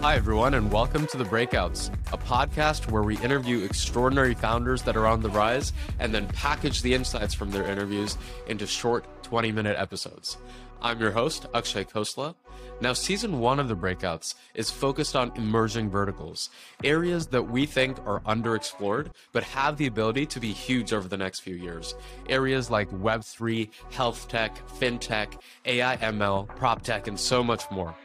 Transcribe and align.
Hi, 0.00 0.14
everyone, 0.14 0.54
and 0.54 0.70
welcome 0.70 1.08
to 1.08 1.16
The 1.16 1.24
Breakouts, 1.24 1.92
a 2.12 2.18
podcast 2.18 2.88
where 2.88 3.02
we 3.02 3.18
interview 3.18 3.64
extraordinary 3.64 4.32
founders 4.32 4.80
that 4.82 4.96
are 4.96 5.08
on 5.08 5.22
the 5.22 5.28
rise 5.28 5.72
and 5.98 6.14
then 6.14 6.28
package 6.28 6.82
the 6.82 6.94
insights 6.94 7.34
from 7.34 7.50
their 7.50 7.64
interviews 7.64 8.16
into 8.46 8.64
short 8.64 9.04
20 9.24 9.50
minute 9.50 9.76
episodes. 9.76 10.38
I'm 10.80 11.00
your 11.00 11.10
host, 11.10 11.46
Akkshay 11.52 11.90
Khoslaa. 11.90 12.36
Now, 12.80 12.92
season 12.92 13.40
one 13.40 13.58
of 13.58 13.66
the 13.66 13.74
breakouts 13.74 14.36
is 14.54 14.70
focused 14.70 15.16
on 15.16 15.32
emerging 15.34 15.90
verticals, 15.90 16.50
areas 16.84 17.26
that 17.26 17.50
we 17.50 17.66
think 17.66 17.98
are 18.06 18.20
underexplored, 18.20 19.10
but 19.32 19.42
have 19.42 19.78
the 19.78 19.88
ability 19.88 20.26
to 20.26 20.38
be 20.38 20.52
huge 20.52 20.92
over 20.92 21.08
the 21.08 21.16
next 21.16 21.40
few 21.40 21.56
years. 21.56 21.96
Areas 22.28 22.70
like 22.70 22.88
Web3, 22.90 23.68
health 23.90 24.28
tech, 24.28 24.64
fintech, 24.78 25.40
AI 25.64 25.96
ML, 25.96 26.46
prop 26.54 26.82
tech, 26.82 27.08
and 27.08 27.18
so 27.18 27.42
much 27.42 27.68
more. 27.72 27.96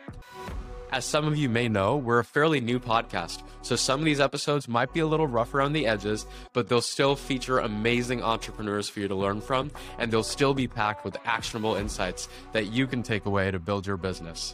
As 0.93 1.05
some 1.05 1.25
of 1.25 1.35
you 1.35 1.49
may 1.49 1.67
know, 1.67 1.97
we're 1.97 2.19
a 2.19 2.23
fairly 2.23 2.61
new 2.61 2.79
podcast, 2.79 3.41
so 3.63 3.75
some 3.75 3.99
of 3.99 4.05
these 4.05 4.19
episodes 4.19 4.67
might 4.67 4.93
be 4.93 4.99
a 4.99 5.07
little 5.07 5.25
rough 5.25 5.55
around 5.55 5.73
the 5.73 5.87
edges, 5.87 6.27
but 6.53 6.69
they'll 6.69 6.81
still 6.81 7.15
feature 7.15 7.57
amazing 7.57 8.21
entrepreneurs 8.21 8.89
for 8.89 8.99
you 8.99 9.07
to 9.07 9.15
learn 9.15 9.41
from, 9.41 9.71
and 9.97 10.11
they'll 10.11 10.21
still 10.21 10.53
be 10.53 10.67
packed 10.67 11.03
with 11.03 11.17
actionable 11.25 11.73
insights 11.73 12.29
that 12.51 12.67
you 12.67 12.85
can 12.85 13.01
take 13.01 13.25
away 13.25 13.49
to 13.49 13.57
build 13.57 13.87
your 13.87 13.97
business. 13.97 14.53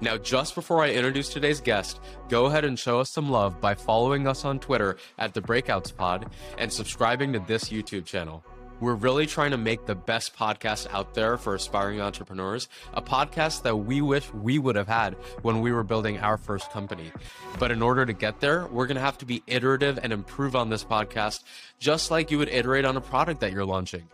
Now, 0.00 0.16
just 0.16 0.56
before 0.56 0.82
I 0.82 0.90
introduce 0.90 1.28
today's 1.28 1.60
guest, 1.60 2.00
go 2.28 2.46
ahead 2.46 2.64
and 2.64 2.76
show 2.76 2.98
us 2.98 3.10
some 3.10 3.30
love 3.30 3.60
by 3.60 3.76
following 3.76 4.26
us 4.26 4.44
on 4.44 4.58
Twitter 4.58 4.96
at 5.20 5.34
The 5.34 5.40
Breakouts 5.40 5.94
Pod 5.94 6.26
and 6.58 6.72
subscribing 6.72 7.32
to 7.34 7.38
this 7.38 7.66
YouTube 7.66 8.06
channel. 8.06 8.44
We're 8.78 8.94
really 8.94 9.24
trying 9.24 9.52
to 9.52 9.56
make 9.56 9.86
the 9.86 9.94
best 9.94 10.36
podcast 10.36 10.86
out 10.92 11.14
there 11.14 11.38
for 11.38 11.54
aspiring 11.54 12.00
entrepreneurs, 12.00 12.68
a 12.92 13.00
podcast 13.00 13.62
that 13.62 13.76
we 13.76 14.02
wish 14.02 14.30
we 14.34 14.58
would 14.58 14.76
have 14.76 14.86
had 14.86 15.14
when 15.40 15.62
we 15.62 15.72
were 15.72 15.82
building 15.82 16.18
our 16.18 16.36
first 16.36 16.70
company. 16.70 17.10
But 17.58 17.70
in 17.70 17.80
order 17.80 18.04
to 18.04 18.12
get 18.12 18.40
there, 18.40 18.66
we're 18.66 18.86
going 18.86 18.96
to 18.96 19.00
have 19.00 19.16
to 19.18 19.24
be 19.24 19.42
iterative 19.46 19.98
and 20.02 20.12
improve 20.12 20.54
on 20.54 20.68
this 20.68 20.84
podcast, 20.84 21.42
just 21.78 22.10
like 22.10 22.30
you 22.30 22.36
would 22.36 22.50
iterate 22.50 22.84
on 22.84 22.98
a 22.98 23.00
product 23.00 23.40
that 23.40 23.52
you're 23.52 23.64
launching. 23.64 24.08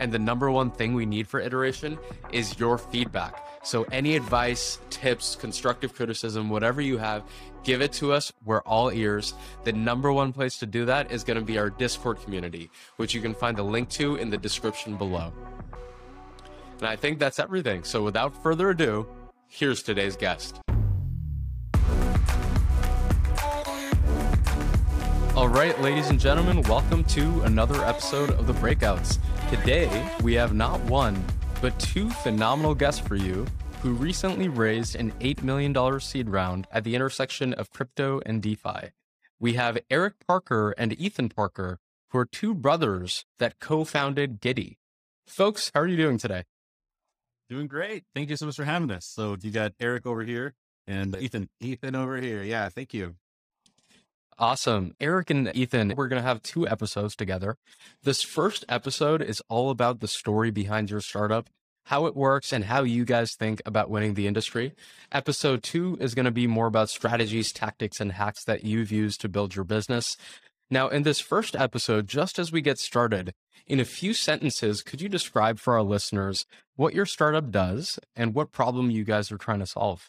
And 0.00 0.10
the 0.10 0.18
number 0.18 0.50
one 0.50 0.72
thing 0.72 0.94
we 0.94 1.06
need 1.06 1.28
for 1.28 1.38
iteration 1.38 1.96
is 2.32 2.58
your 2.58 2.76
feedback. 2.76 3.44
So, 3.64 3.84
any 3.92 4.16
advice, 4.16 4.78
tips, 4.90 5.36
constructive 5.36 5.94
criticism, 5.94 6.48
whatever 6.48 6.80
you 6.80 6.98
have, 6.98 7.24
give 7.68 7.82
it 7.82 7.92
to 7.92 8.14
us. 8.14 8.32
We're 8.46 8.62
all 8.62 8.90
ears. 8.90 9.34
The 9.64 9.74
number 9.74 10.10
one 10.10 10.32
place 10.32 10.56
to 10.60 10.64
do 10.64 10.86
that 10.86 11.12
is 11.12 11.22
going 11.22 11.38
to 11.38 11.44
be 11.44 11.58
our 11.58 11.68
Discord 11.68 12.18
community, 12.22 12.70
which 12.96 13.12
you 13.12 13.20
can 13.20 13.34
find 13.34 13.58
the 13.58 13.62
link 13.62 13.90
to 13.90 14.16
in 14.16 14.30
the 14.30 14.38
description 14.38 14.96
below. 14.96 15.34
And 16.78 16.88
I 16.88 16.96
think 16.96 17.18
that's 17.18 17.38
everything. 17.38 17.84
So, 17.84 18.02
without 18.02 18.42
further 18.42 18.70
ado, 18.70 19.06
here's 19.48 19.82
today's 19.82 20.16
guest. 20.16 20.58
All 25.36 25.48
right, 25.50 25.78
ladies 25.82 26.08
and 26.08 26.18
gentlemen, 26.18 26.62
welcome 26.62 27.04
to 27.04 27.42
another 27.42 27.84
episode 27.84 28.30
of 28.30 28.46
The 28.46 28.54
Breakouts. 28.54 29.18
Today, 29.50 30.10
we 30.22 30.32
have 30.32 30.54
not 30.54 30.80
one, 30.84 31.22
but 31.60 31.78
two 31.78 32.08
phenomenal 32.08 32.74
guests 32.74 33.06
for 33.06 33.16
you 33.16 33.46
who 33.82 33.92
recently 33.92 34.48
raised 34.48 34.96
an 34.96 35.12
$8 35.20 35.42
million 35.42 36.00
seed 36.00 36.28
round 36.28 36.66
at 36.72 36.84
the 36.84 36.94
intersection 36.94 37.52
of 37.54 37.70
crypto 37.70 38.20
and 38.26 38.42
DeFi. 38.42 38.90
We 39.38 39.54
have 39.54 39.78
Eric 39.88 40.14
Parker 40.26 40.74
and 40.76 40.98
Ethan 41.00 41.28
Parker, 41.28 41.78
who 42.10 42.18
are 42.18 42.26
two 42.26 42.54
brothers 42.54 43.24
that 43.38 43.60
co 43.60 43.84
founded 43.84 44.40
Giddy. 44.40 44.78
Folks, 45.26 45.70
how 45.72 45.80
are 45.80 45.86
you 45.86 45.96
doing 45.96 46.18
today? 46.18 46.44
Doing 47.48 47.68
great. 47.68 48.04
Thank 48.14 48.30
you 48.30 48.36
so 48.36 48.46
much 48.46 48.56
for 48.56 48.64
having 48.64 48.90
us. 48.90 49.06
So 49.06 49.36
you 49.40 49.50
got 49.50 49.72
Eric 49.78 50.06
over 50.06 50.22
here 50.22 50.54
and 50.86 51.16
Ethan. 51.16 51.48
Ethan 51.60 51.94
over 51.94 52.20
here. 52.20 52.42
Yeah, 52.42 52.68
thank 52.68 52.92
you. 52.92 53.14
Awesome. 54.40 54.94
Eric 55.00 55.30
and 55.30 55.54
Ethan, 55.54 55.94
we're 55.96 56.08
going 56.08 56.22
to 56.22 56.28
have 56.28 56.42
two 56.42 56.66
episodes 56.66 57.16
together. 57.16 57.56
This 58.02 58.22
first 58.22 58.64
episode 58.68 59.22
is 59.22 59.42
all 59.48 59.70
about 59.70 60.00
the 60.00 60.08
story 60.08 60.50
behind 60.50 60.90
your 60.90 61.00
startup, 61.00 61.48
how 61.88 62.06
it 62.06 62.16
works, 62.16 62.52
and 62.52 62.64
how 62.64 62.82
you 62.82 63.04
guys 63.04 63.34
think 63.34 63.60
about 63.66 63.90
winning 63.90 64.14
the 64.14 64.26
industry. 64.26 64.72
Episode 65.12 65.62
two 65.62 65.98
is 66.00 66.14
going 66.14 66.24
to 66.24 66.30
be 66.30 66.46
more 66.46 66.66
about 66.66 66.88
strategies, 66.88 67.52
tactics, 67.52 68.00
and 68.00 68.12
hacks 68.12 68.44
that 68.44 68.64
you've 68.64 68.90
used 68.90 69.20
to 69.20 69.28
build 69.28 69.54
your 69.54 69.64
business. 69.64 70.16
Now, 70.70 70.88
in 70.88 71.02
this 71.02 71.20
first 71.20 71.56
episode, 71.56 72.06
just 72.06 72.38
as 72.38 72.52
we 72.52 72.60
get 72.60 72.78
started, 72.78 73.32
in 73.66 73.80
a 73.80 73.84
few 73.84 74.14
sentences, 74.14 74.82
could 74.82 75.00
you 75.00 75.08
describe 75.08 75.58
for 75.58 75.74
our 75.74 75.82
listeners 75.82 76.46
what 76.76 76.94
your 76.94 77.06
startup 77.06 77.50
does 77.50 77.98
and 78.16 78.34
what 78.34 78.52
problem 78.52 78.90
you 78.90 79.04
guys 79.04 79.30
are 79.32 79.38
trying 79.38 79.60
to 79.60 79.66
solve? 79.66 80.08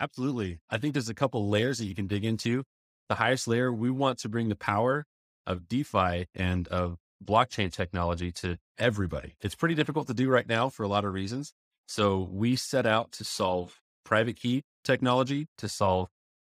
Absolutely. 0.00 0.58
I 0.70 0.78
think 0.78 0.94
there's 0.94 1.08
a 1.08 1.14
couple 1.14 1.48
layers 1.48 1.78
that 1.78 1.86
you 1.86 1.94
can 1.94 2.06
dig 2.06 2.24
into 2.24 2.64
the 3.08 3.16
highest 3.16 3.46
layer, 3.46 3.72
we 3.72 3.90
want 3.90 4.18
to 4.20 4.28
bring 4.28 4.48
the 4.48 4.56
power 4.56 5.04
of 5.46 5.68
DeFi 5.68 6.26
and 6.34 6.66
of 6.68 6.98
blockchain 7.22 7.72
technology 7.72 8.32
to 8.32 8.56
everybody. 8.78 9.34
It's 9.40 9.54
pretty 9.54 9.74
difficult 9.74 10.06
to 10.08 10.14
do 10.14 10.28
right 10.28 10.48
now 10.48 10.68
for 10.68 10.82
a 10.82 10.88
lot 10.88 11.04
of 11.04 11.12
reasons. 11.12 11.52
So 11.86 12.28
we 12.30 12.56
set 12.56 12.86
out 12.86 13.12
to 13.12 13.24
solve 13.24 13.80
private 14.04 14.36
key 14.36 14.62
technology, 14.84 15.46
to 15.58 15.68
solve 15.68 16.08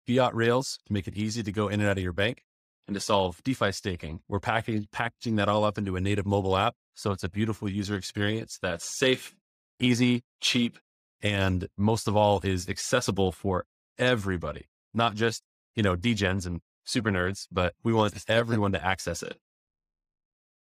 fiat 0.07 0.35
rails, 0.35 0.79
to 0.87 0.93
make 0.93 1.07
it 1.07 1.15
easy 1.15 1.43
to 1.43 1.51
go 1.51 1.67
in 1.67 1.79
and 1.79 1.89
out 1.89 1.97
of 1.97 2.03
your 2.03 2.13
bank, 2.13 2.43
and 2.87 2.93
to 2.93 2.99
solve 2.99 3.41
DeFi 3.43 3.71
staking. 3.71 4.19
We're 4.27 4.39
packaging, 4.39 4.87
packaging 4.91 5.37
that 5.37 5.49
all 5.49 5.63
up 5.63 5.77
into 5.77 5.95
a 5.95 6.01
native 6.01 6.25
mobile 6.25 6.57
app. 6.57 6.75
So 6.95 7.11
it's 7.11 7.23
a 7.23 7.29
beautiful 7.29 7.69
user 7.69 7.95
experience 7.95 8.59
that's 8.61 8.97
safe, 8.99 9.35
easy, 9.79 10.23
cheap, 10.41 10.77
and 11.21 11.67
most 11.77 12.07
of 12.07 12.15
all 12.15 12.41
is 12.43 12.69
accessible 12.69 13.31
for 13.31 13.65
everybody, 13.97 14.65
not 14.93 15.15
just 15.15 15.41
you 15.75 15.83
know, 15.83 15.95
degens 15.95 16.45
and 16.45 16.61
super 16.85 17.11
nerds, 17.11 17.47
but 17.51 17.73
we 17.83 17.93
want 17.93 18.13
everyone 18.27 18.71
to 18.73 18.85
access 18.85 19.23
it. 19.23 19.37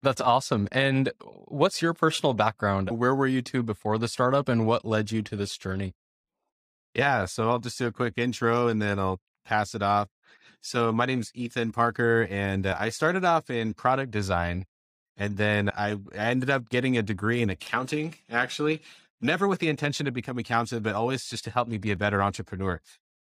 That's 0.01 0.21
awesome. 0.21 0.67
And 0.71 1.11
what's 1.47 1.81
your 1.81 1.93
personal 1.93 2.33
background? 2.33 2.89
Where 2.89 3.13
were 3.13 3.27
you 3.27 3.41
two 3.41 3.63
before 3.63 3.97
the 3.97 4.07
startup 4.07 4.47
and 4.47 4.65
what 4.65 4.85
led 4.85 5.11
you 5.11 5.21
to 5.23 5.35
this 5.35 5.57
journey? 5.57 5.93
Yeah, 6.95 7.25
so 7.25 7.49
I'll 7.49 7.59
just 7.59 7.77
do 7.77 7.87
a 7.87 7.91
quick 7.91 8.13
intro 8.17 8.67
and 8.67 8.81
then 8.81 8.97
I'll 8.97 9.19
pass 9.45 9.75
it 9.75 9.81
off. 9.81 10.07
So 10.61 10.91
my 10.91 11.05
name 11.05 11.19
is 11.19 11.31
Ethan 11.35 11.71
Parker 11.71 12.27
and 12.29 12.65
uh, 12.65 12.75
I 12.79 12.89
started 12.89 13.25
off 13.25 13.49
in 13.49 13.73
product 13.73 14.11
design 14.11 14.65
and 15.17 15.37
then 15.37 15.69
I, 15.69 15.97
I 16.13 16.29
ended 16.29 16.49
up 16.49 16.69
getting 16.69 16.97
a 16.97 17.01
degree 17.01 17.41
in 17.41 17.49
accounting 17.49 18.15
actually, 18.29 18.81
never 19.21 19.47
with 19.47 19.59
the 19.59 19.69
intention 19.69 20.05
to 20.05 20.11
become 20.11 20.37
accountant, 20.37 20.83
but 20.83 20.95
always 20.95 21.25
just 21.25 21.43
to 21.43 21.51
help 21.51 21.67
me 21.67 21.77
be 21.77 21.91
a 21.91 21.97
better 21.97 22.21
entrepreneur. 22.23 22.81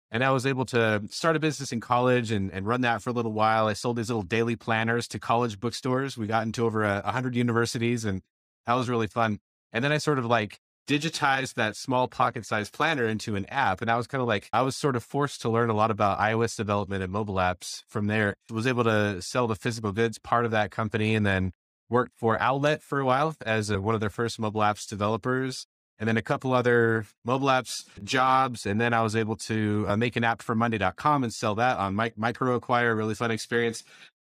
And 0.10 0.24
I 0.24 0.32
was 0.32 0.46
able 0.46 0.66
to 0.68 1.04
start 1.10 1.36
a 1.36 1.40
business 1.40 1.72
in 1.72 1.82
college 1.82 2.32
and, 2.32 2.52
and 2.52 2.66
run 2.66 2.82
that 2.82 3.02
for 3.02 3.10
a 3.10 3.14
little 3.14 3.34
while. 3.34 3.68
I 3.68 3.74
sold 3.74 3.98
these 3.98 4.10
little 4.10 4.22
daily 4.22 4.56
planners 4.56 5.08
to 5.10 5.20
college 5.20 5.60
bookstores. 5.60 6.18
We 6.18 6.28
got 6.28 6.44
into 6.44 6.66
over 6.66 6.84
a, 6.84 7.02
100 7.04 7.36
universities 7.36 8.06
and 8.06 8.22
that 8.66 8.74
was 8.74 8.90
really 8.90 9.08
fun. 9.08 9.40
And 9.74 9.84
then 9.84 9.92
I 9.92 9.98
sort 9.98 10.18
of 10.18 10.26
like 10.26 10.60
digitized 10.88 11.56
that 11.56 11.76
small 11.76 12.08
pocket 12.08 12.46
sized 12.46 12.72
planner 12.72 13.06
into 13.06 13.36
an 13.36 13.46
app. 13.48 13.82
And 13.82 13.92
I 13.92 13.98
was 13.98 14.08
kind 14.08 14.22
of 14.22 14.28
like, 14.28 14.50
I 14.54 14.62
was 14.62 14.78
sort 14.78 14.96
of 14.96 15.04
forced 15.04 15.42
to 15.42 15.50
learn 15.50 15.70
a 15.70 15.74
lot 15.74 15.92
about 15.92 16.20
iOS 16.20 16.56
development 16.56 17.04
and 17.04 17.12
mobile 17.12 17.36
apps 17.36 17.84
from 17.88 18.08
there. 18.08 18.36
I 18.50 18.54
was 18.54 18.66
able 18.66 18.86
to 18.86 19.22
sell 19.22 19.48
the 19.48 19.56
physical 19.56 19.92
goods 19.92 20.18
part 20.18 20.46
of 20.46 20.52
that 20.52 20.72
company 20.72 21.16
and 21.16 21.26
then 21.26 21.52
worked 21.90 22.14
for 22.16 22.42
Outlet 22.42 22.82
for 22.82 23.00
a 23.00 23.06
while 23.06 23.36
as 23.46 23.70
a, 23.70 23.82
one 23.82 23.94
of 23.96 24.02
their 24.02 24.10
first 24.10 24.40
mobile 24.40 24.62
apps 24.62 24.88
developers 24.88 25.68
and 26.00 26.08
then 26.08 26.18
a 26.18 26.22
couple 26.22 26.54
other 26.54 27.06
mobile 27.26 27.48
apps 27.48 27.86
jobs. 28.04 28.66
And 28.66 28.80
then 28.80 28.94
I 28.94 29.02
was 29.02 29.16
able 29.16 29.36
to 29.38 29.86
uh, 29.88 29.98
make 29.98 30.16
an 30.16 30.24
app 30.24 30.42
for 30.42 30.56
Monday.com 30.56 31.24
and 31.24 31.34
sell 31.34 31.56
that 31.56 31.78
on 31.78 31.96
my, 31.96 32.10
MicroAcquire, 32.12 32.96
really 32.96 33.16
fun 33.16 33.32
experience. 33.32 33.84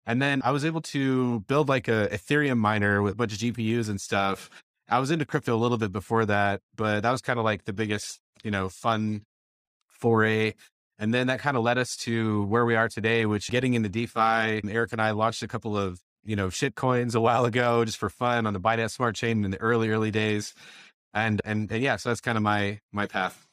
And 0.06 0.20
then 0.20 0.40
I 0.44 0.50
was 0.50 0.64
able 0.64 0.80
to 0.82 1.40
build 1.40 1.68
like 1.68 1.86
a 1.86 2.08
Ethereum 2.10 2.58
miner 2.58 3.02
with 3.02 3.12
a 3.12 3.16
bunch 3.16 3.32
of 3.32 3.38
GPUs 3.38 3.88
and 3.88 4.00
stuff. 4.00 4.50
I 4.88 4.98
was 4.98 5.10
into 5.10 5.24
crypto 5.24 5.54
a 5.54 5.58
little 5.58 5.78
bit 5.78 5.92
before 5.92 6.26
that, 6.26 6.60
but 6.74 7.02
that 7.02 7.10
was 7.12 7.20
kind 7.20 7.38
of 7.38 7.44
like 7.44 7.64
the 7.64 7.72
biggest, 7.72 8.18
you 8.42 8.50
know, 8.50 8.68
fun 8.68 9.22
foray. 9.86 10.54
And 10.98 11.14
then 11.14 11.28
that 11.28 11.38
kind 11.38 11.56
of 11.56 11.62
led 11.62 11.78
us 11.78 11.96
to 12.00 12.44
where 12.46 12.64
we 12.64 12.74
are 12.74 12.88
today, 12.88 13.24
which 13.24 13.50
getting 13.50 13.74
into 13.74 13.88
DeFi. 13.88 14.62
Eric 14.68 14.92
and 14.92 15.00
I 15.00 15.12
launched 15.12 15.42
a 15.44 15.48
couple 15.48 15.78
of, 15.78 16.00
you 16.24 16.34
know, 16.34 16.50
shit 16.50 16.74
coins 16.74 17.14
a 17.14 17.20
while 17.20 17.44
ago 17.44 17.84
just 17.84 17.98
for 17.98 18.10
fun 18.10 18.46
on 18.46 18.52
the 18.52 18.60
Binance 18.60 18.90
Smart 18.90 19.14
Chain 19.14 19.44
in 19.44 19.52
the 19.52 19.60
early, 19.60 19.90
early 19.90 20.10
days 20.10 20.54
and 21.14 21.40
and, 21.44 21.70
and 21.70 21.82
yeah, 21.82 21.96
so 21.96 22.10
that's 22.10 22.20
kind 22.20 22.36
of 22.36 22.42
my 22.42 22.80
my 22.92 23.06
path. 23.06 23.46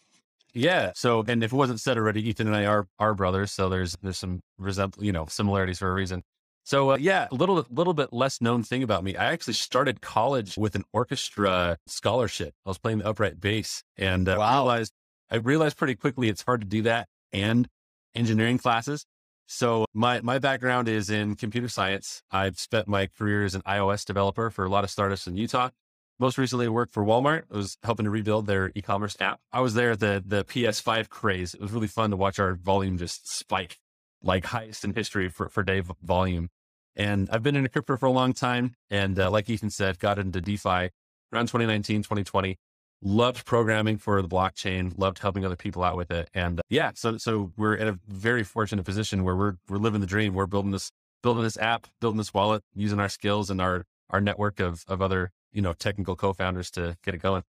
Yeah. 0.54 0.92
So, 0.96 1.24
and 1.28 1.44
if 1.44 1.54
it 1.54 1.56
wasn't 1.56 1.80
said 1.80 1.98
already, 1.98 2.28
Ethan 2.28 2.48
and 2.48 2.56
I 2.56 2.66
are 2.66 2.88
are 3.00 3.14
brothers, 3.14 3.52
so 3.52 3.70
there's 3.70 3.96
there's 4.02 4.18
some 4.18 4.42
resembl- 4.60 5.02
you 5.02 5.12
know 5.12 5.26
similarities 5.28 5.80
for 5.80 5.90
a 5.90 5.94
reason. 5.94 6.24
So 6.64 6.92
uh, 6.92 6.98
yeah, 7.00 7.28
a 7.32 7.36
little 7.36 7.66
little 7.70 7.94
bit 7.94 8.12
less 8.12 8.42
known 8.42 8.64
thing 8.64 8.84
about 8.84 9.04
me. 9.04 9.16
I 9.16 9.32
actually 9.32 9.54
started 9.54 10.02
college 10.02 10.58
with 10.58 10.76
an 10.76 10.84
orchestra 10.94 11.78
scholarship. 11.86 12.54
I 12.66 12.70
was 12.70 12.78
playing 12.78 13.00
the 13.00 13.08
upright 13.08 13.40
bass, 13.40 13.84
and 13.98 14.28
uh, 14.28 14.36
wow. 14.40 14.64
realized 14.64 14.94
I 15.30 15.38
realized 15.38 15.78
pretty 15.78 15.96
quickly 15.96 16.30
it's 16.30 16.44
hard 16.44 16.62
to 16.62 16.68
do 16.68 16.82
that 16.84 17.08
and 17.32 17.68
engineering 18.16 18.58
classes. 18.58 19.06
So 19.48 19.86
my 19.94 20.22
my 20.22 20.40
background 20.40 20.90
is 20.90 21.10
in 21.10 21.36
computer 21.36 21.70
science. 21.70 22.22
I've 22.32 22.60
spent 22.60 22.88
my 22.88 23.08
career 23.08 23.46
as 23.46 23.56
an 23.56 23.62
iOS 23.62 24.04
developer 24.06 24.50
for 24.50 24.66
a 24.66 24.70
lot 24.70 24.84
of 24.84 24.90
startups 24.90 25.28
in 25.28 25.38
Utah. 25.38 25.70
Most 26.20 26.38
recently 26.38 26.66
I 26.66 26.70
worked 26.70 26.94
for 26.94 27.04
Walmart. 27.04 27.44
I 27.52 27.58
was 27.58 27.78
helping 27.84 28.06
to 28.06 28.10
rebuild 28.10 28.48
their 28.48 28.72
e-commerce 28.76 29.16
app. 29.20 29.40
I 29.52 29.62
was 29.62 29.74
there 29.74 29.92
at 29.92 30.00
the 30.00 30.24
the 30.26 30.44
PS5 30.46 31.10
craze. 31.10 31.54
It 31.54 31.62
was 31.62 31.72
really 31.72 31.88
fun 31.88 32.10
to 32.12 32.18
watch 32.18 32.40
our 32.40 32.56
volume 32.56 32.98
just 32.98 33.30
spike, 33.30 33.78
like 34.22 34.46
highest 34.46 34.84
in 34.84 34.94
history 34.94 35.30
for 35.30 35.50
for 35.50 35.64
day 35.64 35.82
volume. 36.02 36.50
And 36.96 37.30
I've 37.32 37.44
been 37.44 37.56
in 37.56 37.68
crypto 37.68 37.96
for 37.96 38.08
a 38.08 38.12
long 38.12 38.34
time. 38.34 38.76
And 38.90 39.20
uh, 39.20 39.30
like 39.30 39.50
Ethan 39.50 39.70
said, 39.70 40.00
got 40.00 40.18
into 40.18 40.42
DeFi 40.42 40.90
around 41.32 41.46
2019, 41.46 42.02
2020. 42.02 42.58
Loved 43.04 43.46
programming 43.46 44.00
for 44.00 44.20
the 44.24 44.28
blockchain. 44.28 44.98
Loved 44.98 45.20
helping 45.20 45.46
other 45.46 45.56
people 45.56 45.84
out 45.84 45.96
with 45.96 46.10
it. 46.10 46.30
And 46.34 46.60
uh, 46.60 46.64
yeah, 46.70 46.92
so 46.96 47.18
so 47.18 47.52
we're 47.56 47.76
in 47.76 47.88
a 47.88 48.00
very 48.08 48.44
fortunate 48.44 48.84
position 48.84 49.24
where 49.24 49.36
we're 49.36 49.54
we're 49.70 49.78
living 49.78 50.02
the 50.02 50.08
dream. 50.08 50.34
We're 50.34 50.48
building 50.48 50.72
this 50.72 50.92
building 51.22 51.44
this 51.44 51.58
app, 51.58 51.86
building 52.02 52.18
this 52.18 52.34
wallet, 52.34 52.64
using 52.74 53.00
our 53.00 53.10
skills 53.10 53.52
and 53.52 53.62
our 53.62 53.86
our 54.10 54.20
network 54.20 54.60
of 54.60 54.84
of 54.88 55.00
other 55.00 55.32
you 55.52 55.62
know 55.62 55.74
technical 55.74 56.16
co-founders 56.16 56.72
to 56.72 56.98
get 57.04 57.14
it 57.14 57.22
going. 57.22 57.44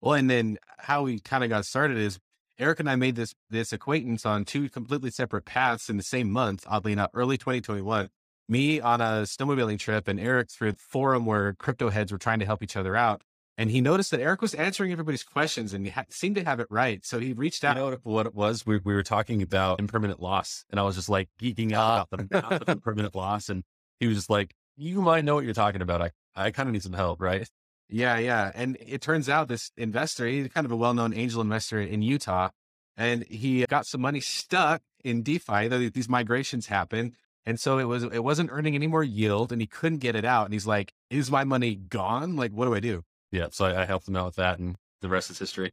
Well, 0.00 0.14
and 0.14 0.30
then 0.30 0.58
how 0.78 1.02
we 1.02 1.20
kind 1.20 1.42
of 1.42 1.50
got 1.50 1.66
started 1.66 1.98
is 1.98 2.18
Eric 2.58 2.80
and 2.80 2.90
I 2.90 2.96
made 2.96 3.16
this 3.16 3.34
this 3.50 3.72
acquaintance 3.72 4.24
on 4.26 4.44
two 4.44 4.68
completely 4.68 5.10
separate 5.10 5.44
paths 5.44 5.88
in 5.88 5.96
the 5.96 6.02
same 6.02 6.30
month. 6.30 6.64
Oddly 6.66 6.92
enough, 6.92 7.10
early 7.14 7.38
2021 7.38 8.08
me 8.48 8.80
on 8.80 9.00
a 9.00 9.22
snowmobiling 9.24 9.78
trip 9.78 10.08
and 10.08 10.18
Eric 10.18 10.50
through 10.50 10.70
a 10.70 10.74
forum 10.74 11.26
where 11.26 11.54
crypto 11.54 11.90
heads 11.90 12.10
were 12.10 12.18
trying 12.18 12.38
to 12.38 12.46
help 12.46 12.62
each 12.62 12.76
other 12.76 12.96
out. 12.96 13.22
And 13.58 13.70
he 13.70 13.80
noticed 13.80 14.12
that 14.12 14.20
Eric 14.20 14.40
was 14.40 14.54
answering 14.54 14.92
everybody's 14.92 15.24
questions 15.24 15.74
and 15.74 15.84
he 15.84 15.90
ha- 15.90 16.04
seemed 16.10 16.36
to 16.36 16.44
have 16.44 16.60
it 16.60 16.68
right. 16.70 17.04
So 17.04 17.18
he 17.18 17.32
reached 17.32 17.64
out. 17.64 17.76
You 17.76 17.82
know 17.82 17.98
what 18.04 18.26
it 18.26 18.34
was? 18.34 18.64
We, 18.64 18.78
we 18.78 18.94
were 18.94 19.02
talking 19.02 19.42
about 19.42 19.80
impermanent 19.80 20.20
loss. 20.20 20.64
And 20.70 20.78
I 20.78 20.84
was 20.84 20.94
just 20.94 21.08
like 21.08 21.28
geeking 21.40 21.72
out 21.72 22.08
about 22.10 22.28
the 22.28 22.42
math 22.42 22.62
of 22.62 22.68
impermanent 22.68 23.16
loss. 23.16 23.48
And 23.48 23.64
he 23.98 24.06
was 24.06 24.16
just 24.16 24.30
like, 24.30 24.54
you 24.76 25.02
might 25.02 25.24
know 25.24 25.34
what 25.34 25.44
you're 25.44 25.54
talking 25.54 25.82
about. 25.82 26.00
I, 26.00 26.10
I 26.38 26.50
kind 26.50 26.68
of 26.68 26.72
need 26.72 26.82
some 26.82 26.92
help, 26.92 27.20
right? 27.20 27.48
Yeah, 27.88 28.18
yeah. 28.18 28.52
And 28.54 28.76
it 28.80 29.00
turns 29.00 29.28
out 29.28 29.48
this 29.48 29.70
investor, 29.76 30.26
he's 30.26 30.48
kind 30.48 30.64
of 30.64 30.72
a 30.72 30.76
well 30.76 30.94
known 30.94 31.14
angel 31.14 31.40
investor 31.40 31.80
in 31.80 32.02
Utah, 32.02 32.50
and 32.96 33.24
he 33.24 33.64
got 33.66 33.86
some 33.86 34.00
money 34.00 34.20
stuck 34.20 34.82
in 35.04 35.22
DeFi. 35.22 35.88
These 35.88 36.08
migrations 36.08 36.66
happen. 36.66 37.14
And 37.46 37.58
so 37.58 37.78
it 37.78 37.84
was 37.84 38.02
it 38.02 38.22
wasn't 38.22 38.50
earning 38.52 38.74
any 38.74 38.86
more 38.86 39.02
yield 39.02 39.52
and 39.52 39.60
he 39.60 39.66
couldn't 39.66 39.98
get 39.98 40.14
it 40.14 40.24
out. 40.24 40.44
And 40.44 40.52
he's 40.52 40.66
like, 40.66 40.92
Is 41.08 41.30
my 41.30 41.44
money 41.44 41.76
gone? 41.76 42.36
Like, 42.36 42.52
what 42.52 42.66
do 42.66 42.74
I 42.74 42.80
do? 42.80 43.04
Yeah. 43.32 43.46
So 43.52 43.64
I, 43.64 43.82
I 43.82 43.84
helped 43.86 44.06
him 44.06 44.16
out 44.16 44.26
with 44.26 44.36
that 44.36 44.58
and 44.58 44.76
the 45.00 45.08
rest 45.08 45.30
is 45.30 45.38
history. 45.38 45.72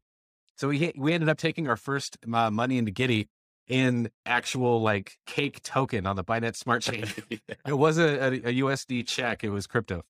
So 0.58 0.70
we 0.70 0.94
we 0.96 1.12
ended 1.12 1.28
up 1.28 1.38
taking 1.38 1.68
our 1.68 1.76
first 1.76 2.18
uh, 2.32 2.50
money 2.50 2.78
into 2.78 2.92
Giddy 2.92 3.28
in 3.68 4.10
actual 4.26 4.82
like 4.82 5.18
cake 5.26 5.62
token 5.64 6.06
on 6.06 6.16
the 6.16 6.24
Binance 6.24 6.58
Smart 6.58 6.82
Chain. 6.82 7.06
it 7.68 7.74
wasn't 7.74 8.22
a, 8.22 8.50
a, 8.50 8.54
USD 8.62 9.06
check; 9.08 9.44
it 9.44 9.50
was 9.50 9.68
crypto. 9.68 10.04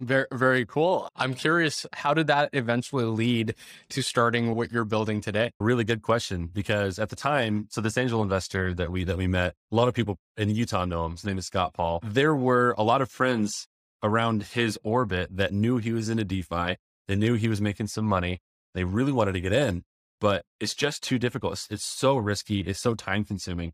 Very, 0.00 0.26
very 0.32 0.64
cool. 0.64 1.08
I'm 1.16 1.34
curious, 1.34 1.84
how 1.92 2.14
did 2.14 2.28
that 2.28 2.50
eventually 2.52 3.04
lead 3.04 3.56
to 3.90 4.02
starting 4.02 4.54
what 4.54 4.70
you're 4.70 4.84
building 4.84 5.20
today? 5.20 5.50
Really 5.58 5.82
good 5.82 6.02
question. 6.02 6.50
Because 6.52 7.00
at 7.00 7.08
the 7.08 7.16
time, 7.16 7.66
so 7.70 7.80
this 7.80 7.98
angel 7.98 8.22
investor 8.22 8.72
that 8.74 8.92
we 8.92 9.02
that 9.04 9.16
we 9.16 9.26
met, 9.26 9.54
a 9.72 9.74
lot 9.74 9.88
of 9.88 9.94
people 9.94 10.16
in 10.36 10.50
Utah 10.50 10.84
know 10.84 11.04
him. 11.04 11.12
His 11.12 11.24
name 11.24 11.38
is 11.38 11.46
Scott 11.46 11.74
Paul. 11.74 12.00
There 12.04 12.34
were 12.34 12.76
a 12.78 12.84
lot 12.84 13.02
of 13.02 13.10
friends 13.10 13.66
around 14.02 14.44
his 14.44 14.78
orbit 14.84 15.36
that 15.36 15.52
knew 15.52 15.78
he 15.78 15.92
was 15.92 16.08
into 16.08 16.24
DeFi. 16.24 16.76
They 17.08 17.16
knew 17.16 17.34
he 17.34 17.48
was 17.48 17.60
making 17.60 17.88
some 17.88 18.04
money. 18.04 18.38
They 18.74 18.84
really 18.84 19.12
wanted 19.12 19.32
to 19.32 19.40
get 19.40 19.52
in, 19.52 19.82
but 20.20 20.44
it's 20.60 20.74
just 20.74 21.02
too 21.02 21.18
difficult. 21.18 21.54
It's, 21.54 21.66
it's 21.70 21.84
so 21.84 22.16
risky. 22.16 22.60
It's 22.60 22.80
so 22.80 22.94
time 22.94 23.24
consuming 23.24 23.72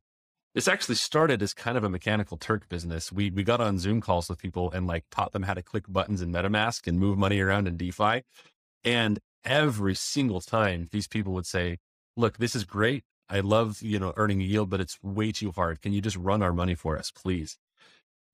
this 0.54 0.68
actually 0.68 0.94
started 0.94 1.42
as 1.42 1.52
kind 1.52 1.76
of 1.76 1.84
a 1.84 1.90
mechanical 1.90 2.36
Turk 2.36 2.68
business. 2.68 3.10
We 3.10 3.30
we 3.30 3.42
got 3.42 3.60
on 3.60 3.78
Zoom 3.78 4.00
calls 4.00 4.28
with 4.28 4.38
people 4.38 4.70
and 4.70 4.86
like 4.86 5.04
taught 5.10 5.32
them 5.32 5.42
how 5.42 5.54
to 5.54 5.62
click 5.62 5.84
buttons 5.88 6.22
in 6.22 6.32
MetaMask 6.32 6.86
and 6.86 6.98
move 6.98 7.18
money 7.18 7.40
around 7.40 7.66
in 7.66 7.76
DeFi. 7.76 8.22
And 8.84 9.18
every 9.44 9.94
single 9.94 10.40
time 10.40 10.88
these 10.92 11.08
people 11.08 11.32
would 11.34 11.46
say, 11.46 11.78
look, 12.16 12.38
this 12.38 12.54
is 12.54 12.64
great. 12.64 13.02
I 13.28 13.40
love, 13.40 13.82
you 13.82 13.98
know, 13.98 14.12
earning 14.16 14.40
a 14.40 14.44
yield, 14.44 14.70
but 14.70 14.80
it's 14.80 15.02
way 15.02 15.32
too 15.32 15.50
hard. 15.50 15.80
Can 15.82 15.92
you 15.92 16.00
just 16.00 16.16
run 16.16 16.42
our 16.42 16.52
money 16.52 16.74
for 16.74 16.96
us, 16.98 17.10
please? 17.10 17.58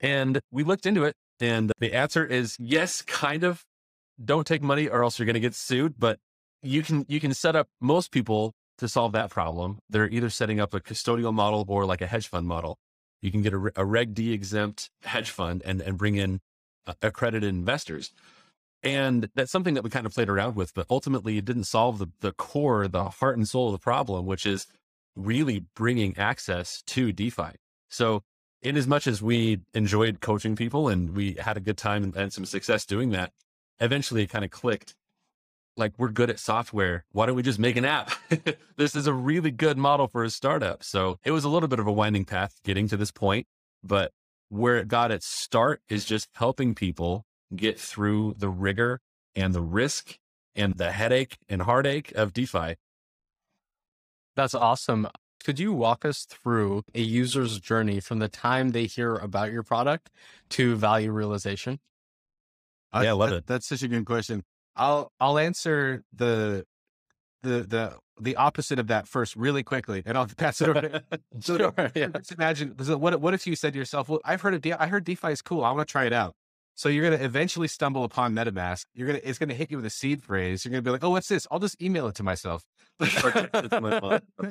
And 0.00 0.40
we 0.50 0.62
looked 0.62 0.86
into 0.86 1.04
it 1.04 1.14
and 1.40 1.72
the 1.78 1.94
answer 1.94 2.24
is 2.24 2.56
yes, 2.58 3.02
kind 3.02 3.44
of. 3.44 3.64
Don't 4.22 4.46
take 4.46 4.62
money 4.62 4.86
or 4.86 5.02
else 5.02 5.18
you're 5.18 5.24
going 5.24 5.34
to 5.34 5.40
get 5.40 5.54
sued, 5.54 5.94
but 5.98 6.18
you 6.62 6.82
can 6.82 7.06
you 7.08 7.20
can 7.20 7.32
set 7.32 7.56
up 7.56 7.68
most 7.80 8.10
people 8.10 8.52
to 8.80 8.88
solve 8.88 9.12
that 9.12 9.30
problem. 9.30 9.78
They're 9.88 10.08
either 10.08 10.30
setting 10.30 10.60
up 10.60 10.74
a 10.74 10.80
custodial 10.80 11.32
model 11.32 11.64
or 11.68 11.86
like 11.86 12.00
a 12.00 12.06
hedge 12.06 12.28
fund 12.28 12.46
model. 12.46 12.78
You 13.22 13.30
can 13.30 13.42
get 13.42 13.52
a, 13.52 13.72
a 13.76 13.84
Reg 13.84 14.14
D 14.14 14.32
exempt 14.32 14.90
hedge 15.02 15.30
fund 15.30 15.62
and, 15.64 15.80
and 15.80 15.96
bring 15.96 16.16
in 16.16 16.40
uh, 16.86 16.94
accredited 17.02 17.48
investors. 17.48 18.10
And 18.82 19.28
that's 19.34 19.52
something 19.52 19.74
that 19.74 19.84
we 19.84 19.90
kind 19.90 20.06
of 20.06 20.14
played 20.14 20.30
around 20.30 20.56
with, 20.56 20.72
but 20.74 20.86
ultimately 20.88 21.36
it 21.36 21.44
didn't 21.44 21.64
solve 21.64 21.98
the, 21.98 22.08
the 22.20 22.32
core, 22.32 22.88
the 22.88 23.04
heart 23.04 23.36
and 23.36 23.46
soul 23.46 23.66
of 23.66 23.72
the 23.72 23.78
problem, 23.78 24.24
which 24.24 24.46
is 24.46 24.66
really 25.14 25.66
bringing 25.76 26.16
access 26.16 26.82
to 26.86 27.12
DeFi. 27.12 27.56
So 27.90 28.22
in 28.62 28.76
as 28.76 28.86
much 28.86 29.06
as 29.06 29.20
we 29.20 29.60
enjoyed 29.74 30.20
coaching 30.20 30.56
people 30.56 30.88
and 30.88 31.14
we 31.14 31.34
had 31.34 31.58
a 31.58 31.60
good 31.60 31.76
time 31.76 32.14
and 32.16 32.32
some 32.32 32.46
success 32.46 32.86
doing 32.86 33.10
that, 33.10 33.32
eventually 33.80 34.22
it 34.22 34.30
kind 34.30 34.44
of 34.44 34.50
clicked 34.50 34.94
like 35.80 35.94
we're 35.98 36.10
good 36.10 36.30
at 36.30 36.38
software. 36.38 37.04
Why 37.12 37.26
don't 37.26 37.34
we 37.34 37.42
just 37.42 37.58
make 37.58 37.76
an 37.76 37.84
app? 37.84 38.12
this 38.76 38.94
is 38.94 39.06
a 39.06 39.12
really 39.12 39.50
good 39.50 39.76
model 39.76 40.06
for 40.06 40.22
a 40.22 40.30
startup. 40.30 40.84
So 40.84 41.18
it 41.24 41.32
was 41.32 41.44
a 41.44 41.48
little 41.48 41.68
bit 41.68 41.80
of 41.80 41.86
a 41.86 41.92
winding 41.92 42.26
path 42.26 42.60
getting 42.62 42.86
to 42.88 42.96
this 42.96 43.10
point, 43.10 43.46
but 43.82 44.12
where 44.48 44.76
it 44.76 44.88
got 44.88 45.10
its 45.10 45.26
start 45.26 45.80
is 45.88 46.04
just 46.04 46.28
helping 46.34 46.74
people 46.74 47.24
get 47.54 47.80
through 47.80 48.34
the 48.38 48.48
rigor 48.48 49.00
and 49.34 49.54
the 49.54 49.62
risk 49.62 50.18
and 50.54 50.74
the 50.74 50.92
headache 50.92 51.38
and 51.48 51.62
heartache 51.62 52.12
of 52.12 52.32
DeFi. 52.32 52.76
That's 54.36 54.54
awesome. 54.54 55.08
Could 55.42 55.58
you 55.58 55.72
walk 55.72 56.04
us 56.04 56.24
through 56.24 56.82
a 56.94 57.00
user's 57.00 57.58
journey 57.60 58.00
from 58.00 58.18
the 58.18 58.28
time 58.28 58.70
they 58.70 58.84
hear 58.84 59.16
about 59.16 59.52
your 59.52 59.62
product 59.62 60.10
to 60.50 60.76
value 60.76 61.12
realization? 61.12 61.80
Yeah, 62.92 63.00
I 63.00 63.12
love 63.12 63.30
that, 63.30 63.36
it. 63.36 63.46
That's 63.46 63.66
such 63.68 63.82
a 63.82 63.88
good 63.88 64.04
question. 64.04 64.44
I'll 64.76 65.12
I'll 65.20 65.38
answer 65.38 66.02
the 66.12 66.64
the 67.42 67.62
the 67.62 67.96
the 68.20 68.36
opposite 68.36 68.78
of 68.78 68.88
that 68.88 69.08
first 69.08 69.34
really 69.36 69.62
quickly, 69.62 70.02
and 70.04 70.16
I'll 70.16 70.26
pass 70.36 70.60
it 70.60 70.68
over. 70.68 71.02
so 71.40 71.56
sure, 71.56 71.92
yeah. 71.94 72.08
Let's 72.12 72.32
imagine. 72.32 72.74
What 72.78 73.20
what 73.20 73.34
if 73.34 73.46
you 73.46 73.56
said 73.56 73.72
to 73.72 73.78
yourself, 73.78 74.08
"Well, 74.08 74.20
I've 74.24 74.40
heard 74.40 74.54
of 74.54 74.60
De- 74.62 74.80
I 74.80 74.86
heard 74.86 75.04
DeFi 75.04 75.28
is 75.28 75.42
cool. 75.42 75.64
I 75.64 75.72
want 75.72 75.86
to 75.86 75.92
try 75.92 76.04
it 76.04 76.12
out." 76.12 76.34
So 76.76 76.88
you're 76.88 77.06
going 77.06 77.18
to 77.18 77.24
eventually 77.24 77.68
stumble 77.68 78.04
upon 78.04 78.34
MetaMask. 78.34 78.86
You're 78.94 79.12
to 79.12 79.28
it's 79.28 79.38
going 79.38 79.50
to 79.50 79.54
hit 79.54 79.70
you 79.70 79.76
with 79.76 79.84
a 79.84 79.90
seed 79.90 80.22
phrase. 80.22 80.64
You're 80.64 80.70
going 80.70 80.82
to 80.82 80.88
be 80.88 80.92
like, 80.92 81.04
"Oh, 81.04 81.10
what's 81.10 81.28
this?" 81.28 81.46
I'll 81.50 81.58
just 81.58 81.80
email 81.82 82.06
it 82.08 82.14
to 82.16 82.22
myself. 82.22 82.64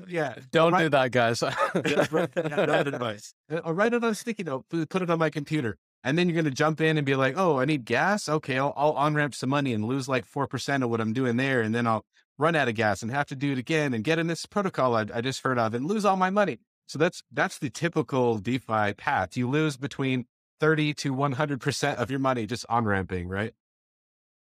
yeah, 0.08 0.36
don't 0.52 0.78
do 0.78 0.90
that, 0.90 1.10
guys. 1.12 1.42
yeah, 1.42 2.06
right, 2.12 2.30
yeah, 2.36 2.80
advice. 2.82 3.34
Uh, 3.52 3.62
I'll 3.64 3.74
write 3.74 3.94
it 3.94 4.04
on 4.04 4.12
a 4.12 4.16
sticky 4.16 4.44
note. 4.44 4.66
Put 4.70 5.02
it 5.02 5.10
on 5.10 5.20
my 5.20 5.30
computer. 5.30 5.78
And 6.04 6.18
then 6.18 6.28
you're 6.28 6.36
going 6.36 6.46
to 6.46 6.52
jump 6.52 6.80
in 6.80 6.98
and 6.98 7.06
be 7.06 7.16
like, 7.16 7.36
oh, 7.38 7.60
I 7.60 7.66
need 7.66 7.86
gas. 7.86 8.30
Okay, 8.30 8.58
I'll, 8.58 8.74
I'll 8.78 8.94
on 8.94 9.16
ramp 9.16 9.36
some 9.36 9.50
money 9.50 9.74
and 9.74 9.86
lose 9.86 10.08
like 10.08 10.26
4% 10.26 10.84
of 10.84 10.90
what 10.90 11.02
I'm 11.02 11.14
doing 11.14 11.36
there. 11.36 11.62
And 11.62 11.76
then 11.76 11.88
I'll 11.88 12.06
run 12.38 12.56
out 12.56 12.70
of 12.70 12.76
gas 12.76 13.02
and 13.02 13.12
have 13.12 13.28
to 13.28 13.36
do 13.36 13.52
it 13.52 13.58
again 13.58 13.94
and 13.94 14.04
get 14.04 14.18
in 14.18 14.28
this 14.28 14.46
protocol 14.46 14.96
I, 14.96 15.06
I 15.14 15.22
just 15.22 15.44
heard 15.44 15.60
of 15.60 15.74
and 15.74 15.86
lose 15.86 16.06
all 16.06 16.16
my 16.16 16.30
money. 16.30 16.60
So 16.88 16.98
that's, 16.98 17.22
that's 17.32 17.60
the 17.60 17.70
typical 17.70 18.38
DeFi 18.38 18.94
path. 18.94 19.36
You 19.36 19.50
lose 19.50 19.76
between 19.76 20.26
30 20.60 20.94
to 20.96 21.14
100% 21.14 21.96
of 21.96 22.10
your 22.10 22.20
money 22.20 22.46
just 22.46 22.66
on 22.70 22.86
ramping, 22.86 23.28
right? 23.28 23.54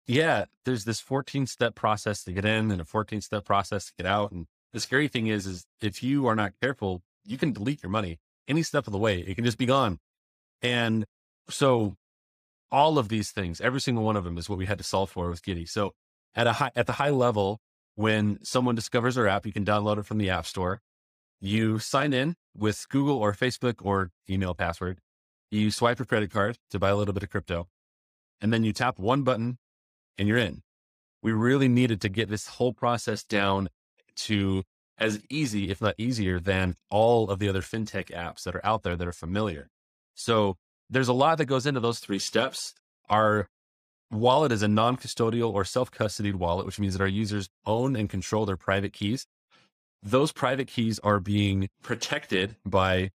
Yeah. 0.06 0.44
There's 0.64 0.84
this 0.84 1.00
14 1.00 1.46
step 1.46 1.74
process 1.74 2.22
to 2.24 2.32
get 2.32 2.44
in 2.44 2.70
and 2.70 2.80
a 2.80 2.84
14 2.84 3.20
step 3.20 3.44
process 3.44 3.86
to 3.86 3.92
get 3.98 4.06
out. 4.06 4.30
And 4.30 4.46
the 4.72 4.80
scary 4.80 5.08
thing 5.08 5.26
is, 5.26 5.46
is 5.46 5.66
if 5.82 6.02
you 6.02 6.26
are 6.26 6.36
not 6.36 6.52
careful, 6.62 7.02
you 7.24 7.36
can 7.36 7.52
delete 7.52 7.82
your 7.82 7.90
money 7.90 8.18
any 8.46 8.62
step 8.62 8.86
of 8.86 8.92
the 8.92 8.98
way. 8.98 9.18
It 9.18 9.34
can 9.34 9.44
just 9.44 9.58
be 9.58 9.66
gone. 9.66 9.98
And 10.62 11.04
so 11.50 11.96
all 12.70 12.98
of 12.98 13.08
these 13.08 13.30
things, 13.30 13.60
every 13.60 13.80
single 13.80 14.04
one 14.04 14.16
of 14.16 14.24
them 14.24 14.38
is 14.38 14.48
what 14.48 14.58
we 14.58 14.66
had 14.66 14.78
to 14.78 14.84
solve 14.84 15.10
for 15.10 15.30
with 15.30 15.42
Giddy. 15.42 15.66
So 15.66 15.92
at 16.34 16.46
a 16.46 16.54
high, 16.54 16.70
at 16.76 16.86
the 16.86 16.94
high 16.94 17.10
level, 17.10 17.60
when 17.94 18.38
someone 18.44 18.74
discovers 18.74 19.16
our 19.16 19.26
app, 19.26 19.46
you 19.46 19.52
can 19.52 19.64
download 19.64 19.98
it 19.98 20.06
from 20.06 20.18
the 20.18 20.30
app 20.30 20.46
store. 20.46 20.80
You 21.40 21.78
sign 21.78 22.12
in 22.12 22.36
with 22.56 22.88
Google 22.88 23.16
or 23.16 23.32
Facebook 23.32 23.76
or 23.84 24.10
email 24.28 24.54
password. 24.54 24.98
You 25.50 25.70
swipe 25.70 25.98
your 25.98 26.06
credit 26.06 26.30
card 26.30 26.58
to 26.70 26.78
buy 26.78 26.90
a 26.90 26.96
little 26.96 27.14
bit 27.14 27.22
of 27.22 27.30
crypto 27.30 27.68
and 28.40 28.52
then 28.52 28.64
you 28.64 28.72
tap 28.72 28.98
one 28.98 29.22
button 29.22 29.58
and 30.16 30.28
you're 30.28 30.38
in. 30.38 30.62
We 31.22 31.32
really 31.32 31.68
needed 31.68 32.00
to 32.02 32.08
get 32.08 32.28
this 32.28 32.46
whole 32.46 32.72
process 32.72 33.24
down 33.24 33.68
to 34.16 34.62
as 34.98 35.20
easy, 35.30 35.70
if 35.70 35.80
not 35.80 35.94
easier 35.98 36.40
than 36.40 36.74
all 36.90 37.30
of 37.30 37.38
the 37.38 37.48
other 37.48 37.62
fintech 37.62 38.06
apps 38.10 38.42
that 38.44 38.54
are 38.54 38.64
out 38.64 38.82
there 38.82 38.96
that 38.96 39.06
are 39.08 39.12
familiar. 39.12 39.68
So 40.14 40.56
there's 40.90 41.08
a 41.08 41.12
lot 41.12 41.38
that 41.38 41.46
goes 41.46 41.66
into 41.66 41.80
those 41.80 41.98
three 41.98 42.18
steps. 42.18 42.74
Our 43.08 43.48
wallet 44.10 44.52
is 44.52 44.62
a 44.62 44.68
non 44.68 44.96
custodial 44.96 45.52
or 45.52 45.64
self 45.64 45.90
custodied 45.90 46.34
wallet, 46.34 46.66
which 46.66 46.78
means 46.78 46.94
that 46.94 47.02
our 47.02 47.08
users 47.08 47.48
own 47.66 47.96
and 47.96 48.08
control 48.08 48.46
their 48.46 48.56
private 48.56 48.92
keys. 48.92 49.26
Those 50.02 50.32
private 50.32 50.68
keys 50.68 50.98
are 51.00 51.20
being 51.20 51.68
protected 51.82 52.56
by 52.64 53.10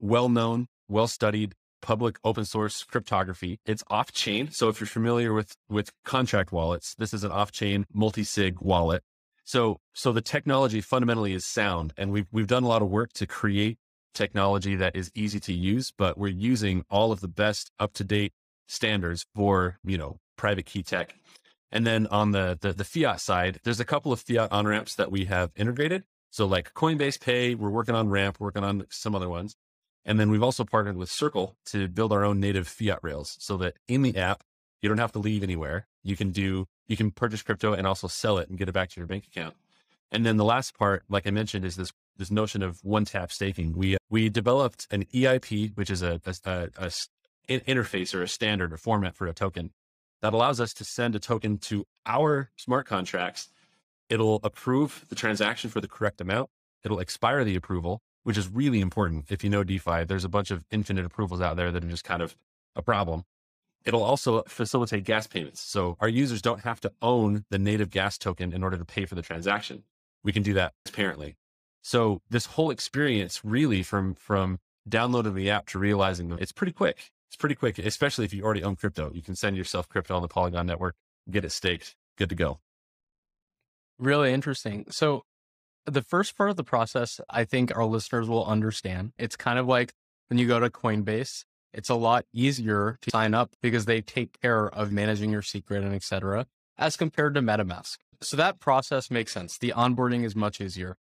well 0.00 0.28
known, 0.28 0.66
well 0.88 1.06
studied 1.06 1.54
public 1.80 2.18
open 2.22 2.44
source 2.44 2.84
cryptography. 2.84 3.58
It's 3.66 3.82
off 3.88 4.12
chain. 4.12 4.50
So 4.50 4.68
if 4.68 4.80
you're 4.80 4.86
familiar 4.86 5.32
with, 5.32 5.54
with 5.68 5.90
contract 6.04 6.52
wallets, 6.52 6.94
this 6.96 7.12
is 7.12 7.24
an 7.24 7.32
off 7.32 7.50
chain 7.50 7.86
multi 7.92 8.24
sig 8.24 8.60
wallet. 8.60 9.02
So, 9.44 9.80
so 9.92 10.12
the 10.12 10.20
technology 10.20 10.80
fundamentally 10.80 11.32
is 11.32 11.44
sound 11.44 11.92
and 11.96 12.12
we've, 12.12 12.26
we've 12.30 12.46
done 12.46 12.62
a 12.62 12.68
lot 12.68 12.82
of 12.82 12.88
work 12.88 13.12
to 13.14 13.26
create 13.26 13.78
technology 14.14 14.76
that 14.76 14.96
is 14.96 15.10
easy 15.14 15.40
to 15.40 15.52
use, 15.52 15.92
but 15.96 16.18
we're 16.18 16.28
using 16.28 16.84
all 16.90 17.12
of 17.12 17.20
the 17.20 17.28
best 17.28 17.70
up 17.78 17.92
to 17.94 18.04
date 18.04 18.32
standards 18.68 19.26
for, 19.34 19.78
you 19.84 19.98
know, 19.98 20.18
private 20.36 20.66
key 20.66 20.82
tech. 20.82 21.14
And 21.70 21.86
then 21.86 22.06
on 22.08 22.32
the, 22.32 22.58
the, 22.60 22.72
the 22.72 22.84
fiat 22.84 23.20
side, 23.20 23.60
there's 23.64 23.80
a 23.80 23.84
couple 23.84 24.12
of 24.12 24.20
fiat 24.20 24.52
on 24.52 24.66
ramps 24.66 24.94
that 24.96 25.10
we 25.10 25.24
have 25.24 25.50
integrated. 25.56 26.04
So 26.30 26.46
like 26.46 26.74
Coinbase 26.74 27.20
Pay, 27.20 27.54
we're 27.54 27.70
working 27.70 27.94
on 27.94 28.08
Ramp, 28.08 28.40
working 28.40 28.64
on 28.64 28.86
some 28.90 29.14
other 29.14 29.28
ones. 29.28 29.56
And 30.04 30.18
then 30.18 30.30
we've 30.30 30.42
also 30.42 30.64
partnered 30.64 30.96
with 30.96 31.10
Circle 31.10 31.56
to 31.66 31.88
build 31.88 32.12
our 32.12 32.24
own 32.24 32.40
native 32.40 32.66
fiat 32.66 32.98
rails 33.02 33.36
so 33.38 33.56
that 33.58 33.74
in 33.88 34.02
the 34.02 34.16
app, 34.16 34.42
you 34.80 34.88
don't 34.88 34.98
have 34.98 35.12
to 35.12 35.18
leave 35.18 35.42
anywhere. 35.42 35.86
You 36.02 36.16
can 36.16 36.30
do, 36.30 36.66
you 36.88 36.96
can 36.96 37.10
purchase 37.10 37.42
crypto 37.42 37.72
and 37.72 37.86
also 37.86 38.08
sell 38.08 38.38
it 38.38 38.48
and 38.48 38.58
get 38.58 38.68
it 38.68 38.72
back 38.72 38.90
to 38.90 39.00
your 39.00 39.06
bank 39.06 39.26
account. 39.26 39.54
And 40.10 40.26
then 40.26 40.36
the 40.36 40.44
last 40.44 40.76
part, 40.76 41.04
like 41.08 41.26
I 41.26 41.30
mentioned, 41.30 41.64
is 41.64 41.76
this, 41.76 41.92
this 42.16 42.30
notion 42.30 42.62
of 42.62 42.78
one 42.84 43.04
tap 43.04 43.32
staking. 43.32 43.72
We, 43.74 43.96
we 44.10 44.28
developed 44.28 44.86
an 44.90 45.04
EIP, 45.06 45.76
which 45.76 45.90
is 45.90 46.02
a, 46.02 46.20
a, 46.24 46.34
a, 46.78 46.90
a 47.48 47.60
interface 47.60 48.14
or 48.14 48.22
a 48.22 48.28
standard 48.28 48.72
or 48.72 48.76
format 48.76 49.14
for 49.14 49.26
a 49.26 49.32
token 49.32 49.70
that 50.22 50.32
allows 50.32 50.60
us 50.60 50.72
to 50.74 50.84
send 50.84 51.14
a 51.14 51.18
token 51.18 51.58
to 51.58 51.84
our 52.06 52.50
smart 52.56 52.86
contracts. 52.86 53.48
It'll 54.08 54.40
approve 54.44 55.04
the 55.08 55.14
transaction 55.14 55.68
for 55.68 55.80
the 55.80 55.88
correct 55.88 56.20
amount. 56.20 56.48
It'll 56.84 57.00
expire 57.00 57.44
the 57.44 57.56
approval, 57.56 58.00
which 58.22 58.38
is 58.38 58.48
really 58.48 58.80
important. 58.80 59.26
If 59.30 59.42
you 59.44 59.50
know 59.50 59.64
DeFi, 59.64 60.04
there's 60.04 60.24
a 60.24 60.28
bunch 60.28 60.50
of 60.50 60.64
infinite 60.70 61.04
approvals 61.04 61.40
out 61.40 61.56
there 61.56 61.72
that 61.72 61.84
are 61.84 61.88
just 61.88 62.04
kind 62.04 62.22
of 62.22 62.36
a 62.76 62.82
problem. 62.82 63.24
It'll 63.84 64.02
also 64.02 64.42
facilitate 64.46 65.04
gas 65.04 65.26
payments. 65.26 65.60
So 65.60 65.96
our 66.00 66.08
users 66.08 66.40
don't 66.40 66.60
have 66.60 66.80
to 66.82 66.92
own 67.02 67.44
the 67.50 67.58
native 67.58 67.90
gas 67.90 68.16
token 68.16 68.52
in 68.52 68.62
order 68.62 68.76
to 68.76 68.84
pay 68.84 69.06
for 69.06 69.16
the 69.16 69.22
transaction. 69.22 69.82
We 70.22 70.32
can 70.32 70.44
do 70.44 70.54
that 70.54 70.72
transparently. 70.84 71.36
So 71.82 72.22
this 72.30 72.46
whole 72.46 72.70
experience 72.70 73.44
really 73.44 73.82
from, 73.82 74.14
from 74.14 74.58
downloading 74.88 75.34
the 75.34 75.50
app 75.50 75.66
to 75.66 75.78
realizing 75.78 76.28
that 76.28 76.40
it's 76.40 76.52
pretty 76.52 76.72
quick. 76.72 77.10
It's 77.28 77.36
pretty 77.36 77.54
quick, 77.54 77.78
especially 77.78 78.24
if 78.24 78.32
you 78.32 78.44
already 78.44 78.62
own 78.62 78.76
crypto. 78.76 79.10
You 79.12 79.22
can 79.22 79.34
send 79.34 79.56
yourself 79.56 79.88
crypto 79.88 80.14
on 80.14 80.22
the 80.22 80.28
Polygon 80.28 80.66
network, 80.66 80.94
get 81.30 81.44
it 81.44 81.50
staked, 81.50 81.96
good 82.16 82.28
to 82.28 82.34
go. 82.34 82.60
Really 83.98 84.32
interesting. 84.32 84.86
So, 84.90 85.24
the 85.84 86.02
first 86.02 86.36
part 86.36 86.50
of 86.50 86.56
the 86.56 86.62
process, 86.62 87.20
I 87.28 87.44
think 87.44 87.76
our 87.76 87.84
listeners 87.84 88.28
will 88.28 88.44
understand. 88.44 89.12
It's 89.18 89.34
kind 89.34 89.58
of 89.58 89.66
like 89.66 89.92
when 90.28 90.38
you 90.38 90.46
go 90.46 90.60
to 90.60 90.70
Coinbase, 90.70 91.44
it's 91.72 91.88
a 91.88 91.94
lot 91.94 92.24
easier 92.32 92.98
to 93.02 93.10
sign 93.10 93.34
up 93.34 93.54
because 93.60 93.86
they 93.86 94.00
take 94.00 94.40
care 94.40 94.68
of 94.68 94.92
managing 94.92 95.30
your 95.30 95.42
secret 95.42 95.82
and 95.82 95.94
etc. 95.94 96.46
as 96.78 96.96
compared 96.96 97.34
to 97.34 97.40
MetaMask. 97.40 97.96
So 98.20 98.36
that 98.36 98.60
process 98.60 99.10
makes 99.10 99.32
sense. 99.32 99.58
The 99.58 99.72
onboarding 99.76 100.24
is 100.24 100.36
much 100.36 100.60
easier. 100.60 100.96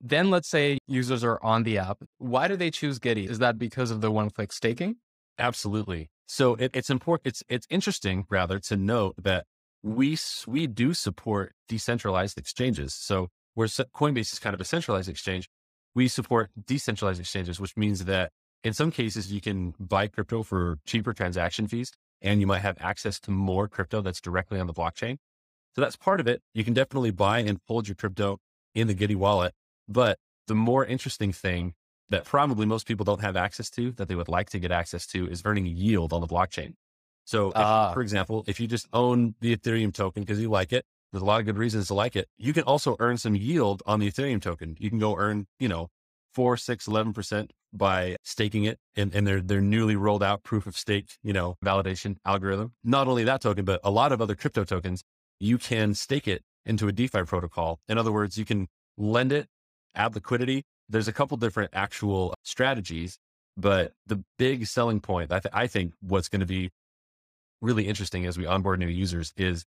Then 0.00 0.30
let's 0.30 0.48
say 0.48 0.78
users 0.86 1.22
are 1.22 1.42
on 1.42 1.62
the 1.62 1.78
app. 1.78 1.98
Why 2.18 2.48
do 2.48 2.56
they 2.56 2.70
choose 2.70 2.98
Giddy? 2.98 3.26
Is 3.26 3.38
that 3.38 3.58
because 3.58 3.90
of 3.90 4.00
the 4.00 4.10
one 4.10 4.30
click 4.30 4.52
staking? 4.52 4.96
Absolutely. 5.38 6.08
So 6.26 6.54
it, 6.54 6.70
it's 6.74 6.90
important. 6.90 7.26
It's 7.26 7.42
it's 7.48 7.66
interesting 7.70 8.24
rather 8.30 8.58
to 8.60 8.76
note 8.76 9.14
that 9.18 9.44
we 9.82 10.16
we 10.46 10.66
do 10.66 10.94
support 10.94 11.52
decentralized 11.68 12.38
exchanges. 12.38 12.94
So 12.94 13.28
where 13.54 13.66
Coinbase 13.66 14.32
is 14.32 14.38
kind 14.38 14.54
of 14.54 14.60
a 14.60 14.64
centralized 14.64 15.08
exchange, 15.08 15.48
we 15.94 16.08
support 16.08 16.50
decentralized 16.66 17.20
exchanges, 17.20 17.60
which 17.60 17.76
means 17.76 18.04
that 18.04 18.30
in 18.62 18.72
some 18.72 18.90
cases 18.90 19.32
you 19.32 19.40
can 19.40 19.74
buy 19.78 20.06
crypto 20.06 20.42
for 20.42 20.78
cheaper 20.86 21.12
transaction 21.12 21.66
fees, 21.66 21.92
and 22.22 22.40
you 22.40 22.46
might 22.46 22.60
have 22.60 22.76
access 22.80 23.18
to 23.20 23.30
more 23.30 23.68
crypto 23.68 24.00
that's 24.00 24.20
directly 24.20 24.60
on 24.60 24.66
the 24.66 24.74
blockchain. 24.74 25.16
So 25.74 25.80
that's 25.80 25.96
part 25.96 26.20
of 26.20 26.28
it. 26.28 26.42
You 26.54 26.64
can 26.64 26.74
definitely 26.74 27.10
buy 27.10 27.40
and 27.40 27.58
hold 27.66 27.88
your 27.88 27.94
crypto 27.94 28.38
in 28.74 28.86
the 28.86 28.94
Giddy 28.94 29.14
wallet, 29.14 29.52
but 29.90 30.18
the 30.46 30.54
more 30.54 30.84
interesting 30.84 31.32
thing 31.32 31.74
that 32.08 32.24
probably 32.24 32.66
most 32.66 32.86
people 32.86 33.04
don't 33.04 33.20
have 33.20 33.36
access 33.36 33.70
to 33.70 33.92
that 33.92 34.08
they 34.08 34.14
would 34.14 34.28
like 34.28 34.50
to 34.50 34.58
get 34.58 34.72
access 34.72 35.06
to 35.08 35.28
is 35.28 35.42
earning 35.44 35.66
yield 35.66 36.12
on 36.12 36.20
the 36.20 36.26
blockchain. 36.26 36.74
So, 37.24 37.50
if, 37.50 37.56
uh, 37.56 37.92
for 37.92 38.02
example, 38.02 38.44
if 38.48 38.58
you 38.58 38.66
just 38.66 38.88
own 38.92 39.34
the 39.40 39.56
Ethereum 39.56 39.94
token 39.94 40.22
because 40.22 40.40
you 40.40 40.48
like 40.50 40.72
it, 40.72 40.84
there's 41.12 41.22
a 41.22 41.26
lot 41.26 41.40
of 41.40 41.46
good 41.46 41.58
reasons 41.58 41.88
to 41.88 41.94
like 41.94 42.16
it. 42.16 42.28
You 42.38 42.52
can 42.52 42.64
also 42.64 42.96
earn 42.98 43.18
some 43.18 43.36
yield 43.36 43.82
on 43.86 44.00
the 44.00 44.10
Ethereum 44.10 44.40
token. 44.40 44.76
You 44.78 44.90
can 44.90 44.98
go 44.98 45.16
earn, 45.16 45.46
you 45.58 45.68
know, 45.68 45.88
four, 46.32 46.56
six, 46.56 46.86
11% 46.86 47.50
by 47.72 48.16
staking 48.24 48.64
it 48.64 48.78
in, 48.94 49.12
in 49.12 49.24
their, 49.24 49.40
their 49.40 49.60
newly 49.60 49.96
rolled 49.96 50.22
out 50.22 50.42
proof 50.42 50.66
of 50.66 50.76
stake, 50.76 51.10
you 51.22 51.32
know, 51.32 51.56
validation 51.64 52.16
algorithm. 52.24 52.72
Not 52.84 53.08
only 53.08 53.24
that 53.24 53.40
token, 53.40 53.64
but 53.64 53.80
a 53.84 53.90
lot 53.90 54.12
of 54.12 54.20
other 54.20 54.34
crypto 54.34 54.64
tokens, 54.64 55.02
you 55.38 55.58
can 55.58 55.94
stake 55.94 56.28
it 56.28 56.42
into 56.66 56.88
a 56.88 56.92
DeFi 56.92 57.22
protocol. 57.24 57.80
In 57.88 57.98
other 57.98 58.12
words, 58.12 58.36
you 58.38 58.44
can 58.44 58.68
lend 58.96 59.32
it, 59.32 59.48
add 59.94 60.14
liquidity, 60.14 60.64
there's 60.88 61.08
a 61.08 61.12
couple 61.12 61.36
different 61.36 61.70
actual 61.72 62.34
strategies, 62.44 63.18
but 63.56 63.92
the 64.06 64.22
big 64.38 64.66
selling 64.66 65.00
point, 65.00 65.32
I, 65.32 65.40
th- 65.40 65.54
I 65.54 65.66
think 65.66 65.92
what's 66.00 66.28
going 66.28 66.40
to 66.40 66.46
be 66.46 66.70
really 67.60 67.86
interesting 67.86 68.26
as 68.26 68.38
we 68.38 68.46
onboard 68.46 68.80
new 68.80 68.88
users 68.88 69.32
is 69.36 69.64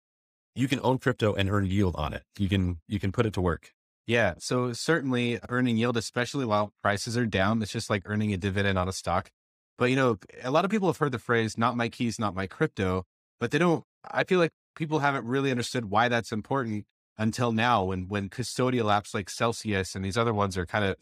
you 0.56 0.68
can 0.68 0.80
own 0.84 0.98
crypto 0.98 1.34
and 1.34 1.50
earn 1.50 1.66
yield 1.66 1.96
on 1.96 2.14
it. 2.14 2.24
You 2.38 2.50
can, 2.50 2.80
you 2.88 3.00
can 3.00 3.12
put 3.12 3.26
it 3.26 3.34
to 3.34 3.42
work. 3.42 3.72
Yeah. 4.08 4.34
So 4.40 4.74
certainly 4.74 5.40
earning 5.50 5.78
yield, 5.78 5.98
especially 5.98 6.46
while 6.46 6.74
prices 6.82 7.18
are 7.18 7.26
down, 7.26 7.62
it's 7.62 7.72
just 7.72 7.90
like 7.90 8.04
earning 8.06 8.34
a 8.34 8.38
dividend 8.38 8.78
on 8.78 8.90
a 8.90 8.94
stock. 8.94 9.30
But 9.78 9.90
you 9.90 9.96
know, 9.96 10.18
a 10.44 10.52
lot 10.52 10.66
of 10.66 10.72
people 10.72 10.90
have 10.90 10.98
heard 10.98 11.12
the 11.12 11.20
phrase, 11.20 11.58
not 11.58 11.78
my 11.78 11.90
keys, 11.90 12.20
not 12.20 12.36
my 12.36 12.48
crypto, 12.48 13.06
but 13.40 13.52
they 13.52 13.58
don't, 13.58 13.84
I 14.10 14.24
feel 14.24 14.40
like 14.40 14.52
people 14.76 15.00
haven't 15.00 15.26
really 15.26 15.52
understood 15.52 15.86
why 15.86 16.08
that's 16.08 16.32
important 16.32 16.86
until 17.18 17.52
now 17.52 17.84
when 17.84 18.08
when 18.08 18.30
custodial 18.30 18.86
apps 18.86 19.14
like 19.14 19.30
Celsius 19.30 19.96
and 19.96 20.04
these 20.04 20.18
other 20.18 20.34
ones 20.34 20.58
are 20.58 20.66
kind 20.66 20.86
of 20.86 20.96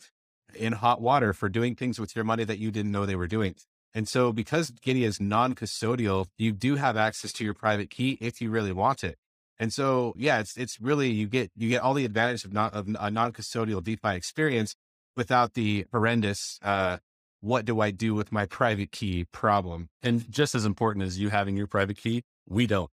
in 0.55 0.73
hot 0.73 1.01
water 1.01 1.33
for 1.33 1.49
doing 1.49 1.75
things 1.75 1.99
with 1.99 2.15
your 2.15 2.25
money 2.25 2.43
that 2.43 2.59
you 2.59 2.71
didn't 2.71 2.91
know 2.91 3.05
they 3.05 3.15
were 3.15 3.27
doing. 3.27 3.55
And 3.93 4.07
so 4.07 4.31
because 4.31 4.71
Giddy 4.71 5.03
is 5.03 5.19
non-custodial, 5.19 6.27
you 6.37 6.51
do 6.51 6.75
have 6.75 6.97
access 6.97 7.31
to 7.33 7.43
your 7.43 7.53
private 7.53 7.89
key 7.89 8.17
if 8.21 8.41
you 8.41 8.49
really 8.49 8.71
want 8.71 9.03
it. 9.03 9.17
And 9.59 9.73
so, 9.73 10.13
yeah, 10.17 10.39
it's, 10.39 10.55
it's 10.57 10.79
really, 10.79 11.09
you 11.09 11.27
get, 11.27 11.51
you 11.55 11.69
get 11.69 11.81
all 11.81 11.93
the 11.93 12.05
advantage 12.05 12.45
of 12.45 12.53
not, 12.53 12.73
of 12.73 12.87
a 12.99 13.11
non-custodial 13.11 13.83
DeFi 13.83 14.15
experience 14.15 14.75
without 15.17 15.53
the 15.53 15.85
horrendous, 15.91 16.59
uh, 16.63 16.97
what 17.41 17.65
do 17.65 17.81
I 17.81 17.91
do 17.91 18.13
with 18.13 18.31
my 18.31 18.45
private 18.45 18.91
key 18.91 19.25
problem? 19.25 19.89
And 20.01 20.29
just 20.31 20.55
as 20.55 20.65
important 20.65 21.05
as 21.05 21.19
you 21.19 21.29
having 21.29 21.57
your 21.57 21.67
private 21.67 21.97
key, 21.97 22.23
we 22.47 22.67
don't. 22.67 22.89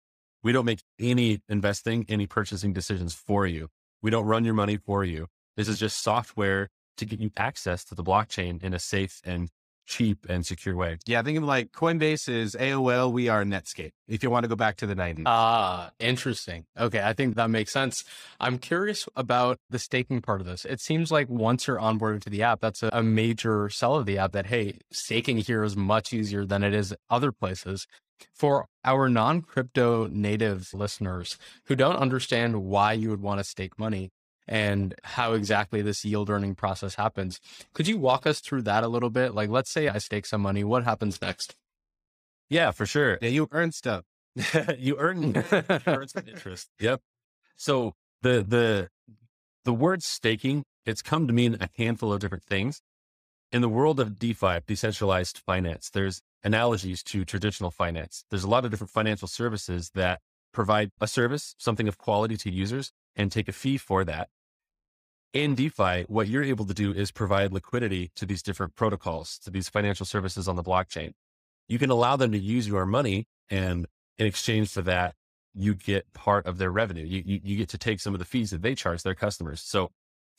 We 0.43 0.53
don't 0.53 0.65
make 0.65 0.83
any 0.99 1.41
investing, 1.49 2.05
any 2.09 2.27
purchasing 2.27 2.73
decisions 2.73 3.15
for 3.15 3.47
you. 3.47 3.69
We 4.03 4.11
don't 4.11 4.27
run 4.27 4.45
your 4.45 4.55
money 4.55 4.77
for 4.77 5.05
you. 5.05 5.29
This 5.57 5.69
is 5.69 5.79
just 5.79 6.03
software 6.03 6.69
to 6.97 7.05
get 7.05 7.21
you 7.21 7.31
access 7.37 7.85
to 7.85 7.95
the 7.95 8.03
blockchain 8.03 8.63
in 8.63 8.75
a 8.75 8.79
safe 8.79 9.21
and 9.25 9.49
cheap 9.87 10.27
and 10.29 10.47
secure 10.47 10.77
way. 10.77 10.99
Yeah, 11.07 11.23
think 11.23 11.39
of 11.39 11.45
like 11.45 11.73
Coinbase 11.73 12.29
is 12.29 12.55
AOL, 12.55 13.13
we 13.13 13.29
are 13.29 13.45
Netscape. 13.45 13.91
If 14.09 14.23
you 14.23 14.31
want 14.31 14.45
to 14.45 14.49
go 14.49 14.57
back 14.57 14.77
to 14.79 14.87
the 14.87 14.95
90s. 14.95 15.25
Ah, 15.27 15.91
interesting. 15.99 16.65
Okay, 16.79 17.03
I 17.03 17.13
think 17.13 17.35
that 17.37 17.51
makes 17.51 17.73
sense. 17.73 18.05
I'm 18.41 18.59
curious 18.59 19.09
about 19.17 19.59
the 19.71 19.79
staking 19.79 20.21
part 20.21 20.41
of 20.41 20.47
this. 20.47 20.65
It 20.65 20.81
seems 20.81 21.11
like 21.11 21.29
once 21.29 21.67
you're 21.67 21.79
onboarded 21.79 22.23
to 22.23 22.31
the 22.31 22.43
app, 22.43 22.61
that's 22.61 22.83
a, 22.83 22.91
a 22.93 23.03
major 23.03 23.69
sell 23.69 23.97
of 23.97 24.07
the 24.07 24.19
app 24.19 24.33
that 24.33 24.47
hey, 24.47 24.79
staking 24.91 25.39
here 25.39 25.65
is 25.65 25.77
much 25.77 26.13
easier 26.13 26.45
than 26.45 26.63
it 26.63 26.75
is 26.75 26.95
other 27.11 27.33
places 27.33 27.87
for 28.35 28.67
our 28.85 29.09
non 29.09 29.43
crypto 29.43 30.07
native 30.07 30.73
listeners 30.75 31.39
who 31.67 31.77
don't 31.77 31.97
understand 31.97 32.65
why 32.65 32.93
you 32.93 33.11
would 33.11 33.23
want 33.23 33.39
to 33.39 33.45
stake 33.45 33.79
money 33.79 34.11
and 34.49 34.95
how 35.05 35.33
exactly 35.33 35.83
this 35.83 36.05
yield 36.05 36.29
earning 36.29 36.55
process 36.55 36.97
happens, 36.97 37.41
could 37.75 37.87
you 37.87 37.99
walk 37.99 38.27
us 38.27 38.41
through 38.41 38.63
that 38.63 38.85
a 38.85 38.89
little 38.89 39.11
bit? 39.11 39.35
Like, 39.35 39.51
let's 39.51 39.71
say 39.71 39.89
I 39.89 39.99
stake 39.99 40.27
some 40.27 40.41
money, 40.41 40.65
what 40.65 40.85
happens 40.85 41.21
next? 41.23 41.55
Yeah, 42.51 42.71
for 42.71 42.85
sure. 42.85 43.19
Yeah, 43.23 43.31
you 43.31 43.49
earn 43.53 43.73
stuff. 43.73 44.05
you 44.79 44.97
earn, 44.99 45.45
earn 45.87 46.09
some 46.09 46.29
interest. 46.29 46.69
Yep. 46.81 47.01
So 47.57 47.95
the 48.23 48.45
the 48.47 48.89
the 49.65 49.73
word 49.73 50.03
staking, 50.03 50.65
it's 50.85 51.03
come 51.03 51.27
to 51.27 51.33
mean 51.33 51.57
a 51.61 51.69
handful 51.77 52.13
of 52.13 52.21
different 52.21 52.45
things. 52.45 52.81
In 53.53 53.61
the 53.61 53.69
world 53.69 54.01
of 54.01 54.19
DeFi, 54.19 54.61
decentralized 54.67 55.37
finance, 55.37 55.91
there's 55.91 56.23
analogies 56.43 57.03
to 57.03 57.23
traditional 57.27 57.71
finance. 57.71 58.25
There's 58.31 58.45
a 58.45 58.49
lot 58.49 58.65
of 58.65 58.71
different 58.71 58.91
financial 58.91 59.29
services 59.29 59.91
that 59.95 60.21
provide 60.55 60.91
a 61.03 61.07
service, 61.07 61.55
something 61.59 61.87
of 61.87 61.99
quality 61.99 62.39
to 62.39 62.51
users, 62.51 62.93
and 63.15 63.31
take 63.31 63.49
a 63.49 63.53
fee 63.53 63.77
for 63.77 64.05
that. 64.05 64.31
In 65.35 65.55
DeFi, 65.55 66.07
what 66.09 66.29
you're 66.29 66.43
able 66.43 66.65
to 66.65 66.73
do 66.73 66.93
is 66.93 67.11
provide 67.11 67.53
liquidity 67.53 68.11
to 68.17 68.25
these 68.25 68.43
different 68.43 68.75
protocols, 68.75 69.39
to 69.41 69.51
these 69.51 69.69
financial 69.69 70.07
services 70.07 70.49
on 70.49 70.57
the 70.57 70.63
blockchain. 70.63 71.13
You 71.69 71.79
can 71.79 71.91
allow 71.91 72.17
them 72.17 72.33
to 72.33 72.39
use 72.39 72.67
your 72.67 72.87
money, 72.87 73.27
and 73.51 73.87
in 74.19 74.27
exchange 74.27 74.71
for 74.71 74.83
that, 74.83 75.15
you 75.55 75.75
get 75.75 76.11
part 76.15 76.47
of 76.47 76.57
their 76.57 76.71
revenue. 76.71 77.05
You, 77.05 77.23
you, 77.25 77.41
you 77.45 77.57
get 77.59 77.69
to 77.71 77.79
take 77.79 78.01
some 78.01 78.15
of 78.15 78.19
the 78.19 78.25
fees 78.25 78.51
that 78.51 78.63
they 78.63 78.75
charge 78.75 79.03
their 79.03 79.15
customers. 79.15 79.61
So, 79.61 79.91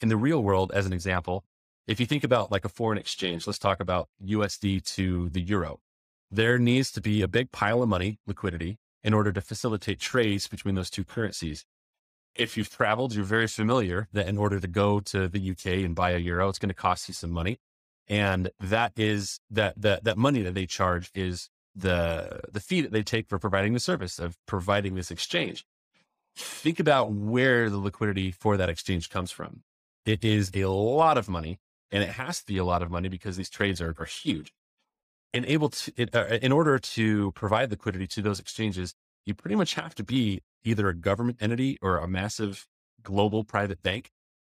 in 0.02 0.10
the 0.10 0.18
real 0.18 0.42
world, 0.42 0.72
as 0.74 0.88
an 0.88 0.94
example, 0.94 1.44
if 1.88 2.00
you 2.00 2.06
think 2.06 2.24
about 2.24 2.52
like 2.52 2.66
a 2.66 2.70
foreign 2.70 2.98
exchange, 2.98 3.46
let's 3.46 3.60
talk 3.60 3.80
about 3.80 4.10
USD 4.26 4.84
to 4.96 5.30
the 5.30 5.42
euro. 5.42 5.80
there 6.32 6.58
needs 6.58 6.92
to 6.92 7.00
be 7.00 7.22
a 7.22 7.28
big 7.28 7.52
pile 7.52 7.84
of 7.84 7.90
money, 7.90 8.18
liquidity, 8.26 8.80
in 9.04 9.14
order 9.14 9.32
to 9.32 9.42
facilitate 9.42 10.00
trades 10.00 10.48
between 10.48 10.74
those 10.74 10.90
two 10.90 11.04
currencies. 11.04 11.66
If 12.36 12.58
you've 12.58 12.72
traveled, 12.72 13.14
you're 13.14 13.24
very 13.24 13.46
familiar 13.48 14.08
that 14.14 14.28
in 14.28 14.38
order 14.38 14.60
to 14.60 14.68
go 14.68 15.00
to 15.02 15.28
the 15.28 15.52
UK 15.52 15.86
and 15.86 15.94
buy 15.94 16.12
a 16.12 16.18
euro, 16.18 16.50
it's 16.50 16.58
going 16.58 16.70
to 16.70 16.76
cost 16.76 17.08
you 17.08 17.14
some 17.14 17.30
money. 17.30 17.60
And 18.08 18.50
that 18.60 18.94
is 18.98 19.40
that, 19.52 19.80
that, 19.80 20.06
that 20.06 20.18
money 20.18 20.42
that 20.42 20.56
they 20.56 20.66
charge 20.66 21.12
is 21.14 21.50
the, 21.76 22.40
the 22.52 22.60
fee 22.60 22.82
that 22.82 22.92
they 22.92 23.04
take 23.04 23.28
for 23.28 23.38
providing 23.38 23.74
the 23.74 23.80
service 23.80 24.18
of 24.18 24.36
providing 24.48 24.96
this 24.96 25.12
exchange. 25.12 25.66
Think 26.36 26.80
about 26.80 27.12
where 27.12 27.70
the 27.70 27.78
liquidity 27.78 28.32
for 28.32 28.58
that 28.58 28.70
exchange 28.70 29.12
comes 29.12 29.30
from. 29.30 29.62
It 30.06 30.26
is 30.26 30.50
a 30.56 30.66
lot 30.66 31.18
of 31.20 31.30
money 31.30 31.60
and 31.94 32.04
it 32.04 32.10
has 32.10 32.40
to 32.40 32.46
be 32.46 32.58
a 32.58 32.66
lot 32.66 32.82
of 32.82 32.92
money 32.92 33.08
because 33.08 33.38
these 33.38 33.50
trades 33.50 33.80
are, 33.80 33.96
are 33.98 34.06
huge. 34.06 34.52
And 35.34 35.46
able 35.46 35.70
to, 35.70 35.94
it, 35.96 36.14
uh, 36.14 36.40
in 36.42 36.52
order 36.52 36.78
to 36.80 37.32
provide 37.32 37.72
liquidity 37.72 38.08
to 38.08 38.22
those 38.22 38.40
exchanges, 38.40 38.96
you 39.26 39.34
pretty 39.34 39.56
much 39.56 39.76
have 39.76 39.96
to 39.96 40.04
be 40.04 40.42
either 40.64 40.90
a 40.90 40.96
government 40.96 41.38
entity 41.40 41.78
or 41.82 41.98
a 41.98 42.08
massive 42.08 42.68
global 43.04 43.44
private 43.44 43.82
bank. 43.82 44.10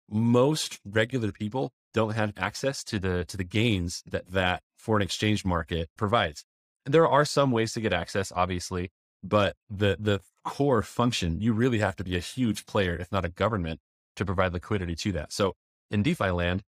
Most 0.09 0.79
regular 0.85 1.31
people 1.31 1.71
don't 1.93 2.13
have 2.13 2.33
access 2.37 2.83
to 2.85 2.99
the 2.99 3.25
to 3.25 3.37
the 3.37 3.43
gains 3.43 4.03
that 4.09 4.29
that 4.31 4.61
foreign 4.77 5.01
exchange 5.01 5.43
market 5.43 5.89
provides. 5.97 6.45
There 6.85 7.07
are 7.07 7.25
some 7.25 7.51
ways 7.51 7.73
to 7.73 7.81
get 7.81 7.93
access, 7.93 8.31
obviously, 8.35 8.91
but 9.23 9.55
the 9.69 9.97
the 9.99 10.19
core 10.43 10.81
function, 10.81 11.39
you 11.39 11.53
really 11.53 11.79
have 11.79 11.95
to 11.97 12.03
be 12.03 12.15
a 12.15 12.19
huge 12.19 12.65
player, 12.65 12.95
if 12.95 13.11
not 13.11 13.25
a 13.25 13.29
government, 13.29 13.79
to 14.15 14.25
provide 14.25 14.53
liquidity 14.53 14.95
to 14.95 15.11
that. 15.13 15.31
So 15.31 15.53
in 15.89 16.03
DeFi 16.03 16.31
land, 16.31 16.63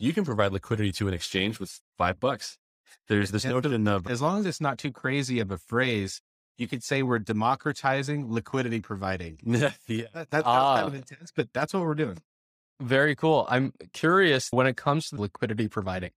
you 0.00 0.12
can 0.12 0.24
provide 0.24 0.52
liquidity 0.52 0.90
to 0.92 1.06
an 1.06 1.14
exchange 1.14 1.60
with 1.60 1.80
five 1.98 2.18
bucks. 2.18 2.58
There's 3.06 3.30
this 3.30 3.44
notion 3.44 3.86
of 3.86 4.10
as 4.10 4.20
long 4.20 4.40
as 4.40 4.46
it's 4.46 4.60
not 4.60 4.78
too 4.78 4.90
crazy 4.90 5.38
of 5.38 5.50
a 5.50 5.58
phrase, 5.58 6.22
you 6.56 6.66
could 6.66 6.82
say 6.82 7.02
we're 7.02 7.18
democratizing 7.18 8.32
liquidity 8.32 8.80
providing. 8.80 9.38
yeah. 9.44 9.70
That, 9.86 10.30
that's 10.30 10.46
ah. 10.46 10.76
kind 10.76 10.88
of 10.88 10.94
intense, 10.94 11.32
but 11.36 11.52
that's 11.52 11.74
what 11.74 11.84
we're 11.84 11.94
doing. 11.94 12.18
Very 12.80 13.14
cool. 13.14 13.46
I'm 13.48 13.74
curious 13.92 14.48
when 14.50 14.66
it 14.66 14.76
comes 14.76 15.08
to 15.08 15.20
liquidity 15.20 15.68
providing. 15.68 16.10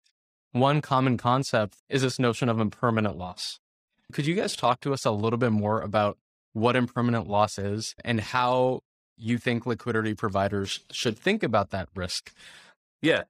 One 0.53 0.83
common 0.83 1.17
concept 1.17 1.77
is 1.89 2.03
this 2.03 2.19
notion 2.19 2.49
of 2.49 2.61
impermanent 2.61 3.17
loss. 3.17 3.61
Could 4.13 4.27
you 4.27 4.35
guys 4.35 4.57
talk 4.57 4.81
to 4.81 4.93
us 4.93 5.05
a 5.05 5.11
little 5.11 5.39
bit 5.39 5.53
more 5.53 5.81
about 5.81 6.19
what 6.53 6.77
impermanent 6.77 7.29
loss 7.29 7.59
is 7.59 7.95
and 8.05 8.21
how 8.21 8.81
you 9.17 9.39
think 9.39 9.65
liquidity 9.65 10.15
providers 10.15 10.81
should 10.91 11.19
think 11.19 11.43
about 11.43 11.71
that 11.71 11.89
risk? 11.95 12.33
Yeah. 13.01 13.23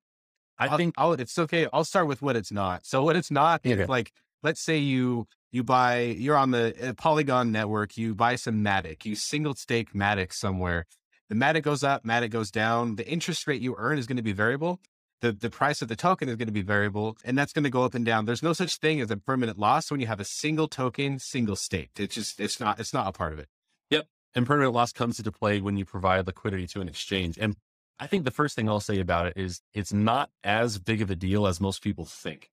I 0.61 0.67
I'll, 0.67 0.77
think 0.77 0.95
I'll, 0.99 1.13
it's 1.15 1.39
okay. 1.39 1.67
I'll 1.73 1.85
start 1.85 2.07
with 2.07 2.21
what 2.21 2.37
it's 2.37 2.53
not. 2.53 2.85
So 2.85 3.03
what 3.03 3.17
it's 3.17 3.31
not 3.31 3.61
okay. 3.67 3.83
is 3.83 3.89
like, 3.89 4.13
let's 4.43 4.61
say 4.61 4.79
you 4.79 5.27
you 5.51 5.65
buy 5.65 6.01
you're 6.03 6.37
on 6.37 6.51
the 6.51 6.91
uh, 6.91 6.93
Polygon 6.93 7.51
network, 7.51 7.97
you 7.97 8.15
buy 8.15 8.37
some 8.37 8.63
Matic, 8.63 9.05
you 9.05 9.15
single 9.15 9.55
stake 9.55 9.93
Matic 9.95 10.33
somewhere. 10.33 10.87
The 11.31 11.35
Matic 11.35 11.63
goes 11.63 11.83
up, 11.83 12.05
Matic 12.05 12.31
goes 12.31 12.51
down. 12.51 12.97
The 12.97 13.09
interest 13.09 13.47
rate 13.47 13.63
you 13.63 13.75
earn 13.79 13.99
is 13.99 14.07
going 14.07 14.19
to 14.19 14.23
be 14.23 14.33
variable. 14.33 14.81
The 15.23 15.33
the 15.33 15.51
price 15.51 15.81
of 15.81 15.89
the 15.89 15.97
token 15.97 16.29
is 16.29 16.37
going 16.37 16.49
to 16.49 16.53
be 16.53 16.63
variable, 16.63 17.17
and 17.25 17.39
that's 17.39 17.53
going 17.53 17.65
to 17.65 17.71
go 17.71 17.85
up 17.85 17.95
and 17.95 18.05
down. 18.05 18.27
There's 18.27 18.43
no 18.43 18.53
such 18.53 18.77
thing 18.77 19.01
as 19.01 19.11
a 19.11 19.17
permanent 19.17 19.59
loss 19.59 19.91
when 19.91 20.01
you 20.01 20.07
have 20.07 20.21
a 20.21 20.25
single 20.25 20.69
token, 20.69 21.19
single 21.19 21.57
state. 21.57 21.91
It's 21.99 22.15
just 22.15 22.39
it's 22.39 22.61
not 22.61 22.79
it's 22.79 22.93
not 22.93 23.09
a 23.09 23.13
part 23.13 23.33
of 23.33 23.39
it. 23.39 23.49
Yep. 23.91 24.07
And 24.35 24.47
permanent 24.47 24.75
loss 24.75 24.93
comes 24.93 25.19
into 25.19 25.33
play 25.33 25.61
when 25.61 25.77
you 25.77 25.85
provide 25.85 26.27
liquidity 26.27 26.67
to 26.69 26.81
an 26.81 26.89
exchange. 26.89 27.39
And 27.39 27.57
I 28.01 28.07
think 28.07 28.25
the 28.25 28.31
first 28.31 28.57
thing 28.57 28.67
I'll 28.69 28.81
say 28.81 28.99
about 28.99 29.27
it 29.27 29.35
is 29.37 29.61
it's 29.75 29.93
not 29.93 30.31
as 30.43 30.79
big 30.79 31.03
of 31.03 31.11
a 31.11 31.15
deal 31.15 31.47
as 31.47 31.61
most 31.61 31.83
people 31.83 32.07
think. 32.07 32.51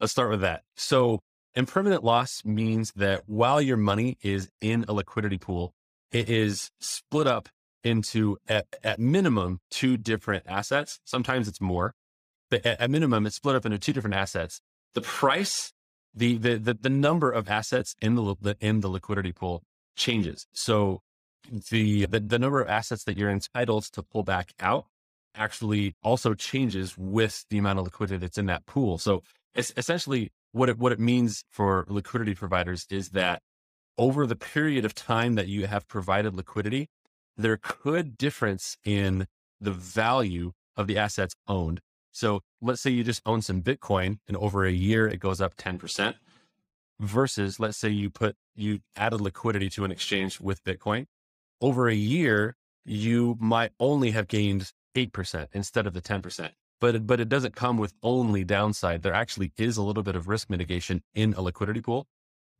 Let's 0.00 0.10
start 0.10 0.30
with 0.30 0.40
that. 0.40 0.62
So, 0.76 1.20
impermanent 1.54 2.02
loss 2.02 2.44
means 2.44 2.92
that 2.96 3.22
while 3.26 3.62
your 3.62 3.76
money 3.76 4.18
is 4.22 4.48
in 4.60 4.84
a 4.88 4.92
liquidity 4.92 5.38
pool, 5.38 5.72
it 6.10 6.28
is 6.28 6.70
split 6.80 7.28
up 7.28 7.48
into 7.84 8.38
at, 8.48 8.66
at 8.82 8.98
minimum 8.98 9.60
two 9.70 9.96
different 9.96 10.44
assets. 10.48 10.98
Sometimes 11.04 11.46
it's 11.46 11.60
more, 11.60 11.94
but 12.50 12.66
at, 12.66 12.80
at 12.80 12.90
minimum 12.90 13.24
it's 13.24 13.36
split 13.36 13.54
up 13.54 13.64
into 13.64 13.78
two 13.78 13.92
different 13.92 14.16
assets. 14.16 14.60
The 14.94 15.00
price, 15.00 15.72
the 16.12 16.36
the 16.38 16.56
the, 16.56 16.74
the 16.74 16.90
number 16.90 17.30
of 17.30 17.48
assets 17.48 17.94
in 18.02 18.16
the, 18.16 18.34
the 18.40 18.56
in 18.60 18.80
the 18.80 18.88
liquidity 18.88 19.32
pool 19.32 19.62
changes. 19.96 20.46
So 20.52 21.02
the, 21.70 22.06
the, 22.06 22.20
the 22.20 22.38
number 22.38 22.60
of 22.60 22.68
assets 22.68 23.04
that 23.04 23.16
you're 23.16 23.30
entitled 23.30 23.84
to 23.92 24.02
pull 24.02 24.22
back 24.22 24.52
out 24.60 24.86
actually 25.34 25.94
also 26.02 26.34
changes 26.34 26.96
with 26.98 27.44
the 27.50 27.58
amount 27.58 27.78
of 27.78 27.84
liquidity 27.84 28.18
that's 28.18 28.38
in 28.38 28.46
that 28.46 28.66
pool. 28.66 28.98
So 28.98 29.22
it's 29.54 29.72
essentially 29.76 30.30
what 30.52 30.68
it, 30.68 30.78
what 30.78 30.92
it 30.92 31.00
means 31.00 31.44
for 31.50 31.84
liquidity 31.88 32.34
providers 32.34 32.86
is 32.90 33.10
that 33.10 33.40
over 33.96 34.26
the 34.26 34.36
period 34.36 34.84
of 34.84 34.94
time 34.94 35.34
that 35.34 35.48
you 35.48 35.66
have 35.66 35.86
provided 35.88 36.34
liquidity, 36.34 36.88
there 37.36 37.58
could 37.60 38.16
difference 38.16 38.76
in 38.84 39.26
the 39.60 39.70
value 39.70 40.52
of 40.76 40.86
the 40.86 40.98
assets 40.98 41.34
owned. 41.46 41.80
So 42.12 42.40
let's 42.60 42.80
say 42.80 42.90
you 42.90 43.04
just 43.04 43.22
own 43.26 43.42
some 43.42 43.62
Bitcoin 43.62 44.18
and 44.26 44.36
over 44.36 44.64
a 44.64 44.72
year 44.72 45.06
it 45.06 45.20
goes 45.20 45.40
up 45.40 45.56
10% 45.56 46.14
versus 47.00 47.60
let's 47.60 47.76
say 47.76 47.88
you 47.88 48.10
put, 48.10 48.36
you 48.56 48.80
added 48.96 49.20
liquidity 49.20 49.68
to 49.70 49.84
an 49.84 49.92
exchange 49.92 50.40
with 50.40 50.62
Bitcoin 50.64 51.06
over 51.60 51.88
a 51.88 51.94
year, 51.94 52.56
you 52.84 53.36
might 53.40 53.72
only 53.78 54.10
have 54.12 54.28
gained 54.28 54.72
8% 54.94 55.48
instead 55.52 55.86
of 55.86 55.94
the 55.94 56.02
10%. 56.02 56.50
But, 56.80 57.06
but 57.06 57.20
it 57.20 57.28
doesn't 57.28 57.56
come 57.56 57.76
with 57.76 57.92
only 58.02 58.44
downside. 58.44 59.02
There 59.02 59.12
actually 59.12 59.52
is 59.58 59.76
a 59.76 59.82
little 59.82 60.02
bit 60.02 60.14
of 60.14 60.28
risk 60.28 60.48
mitigation 60.48 61.02
in 61.14 61.34
a 61.34 61.40
liquidity 61.40 61.80
pool. 61.80 62.06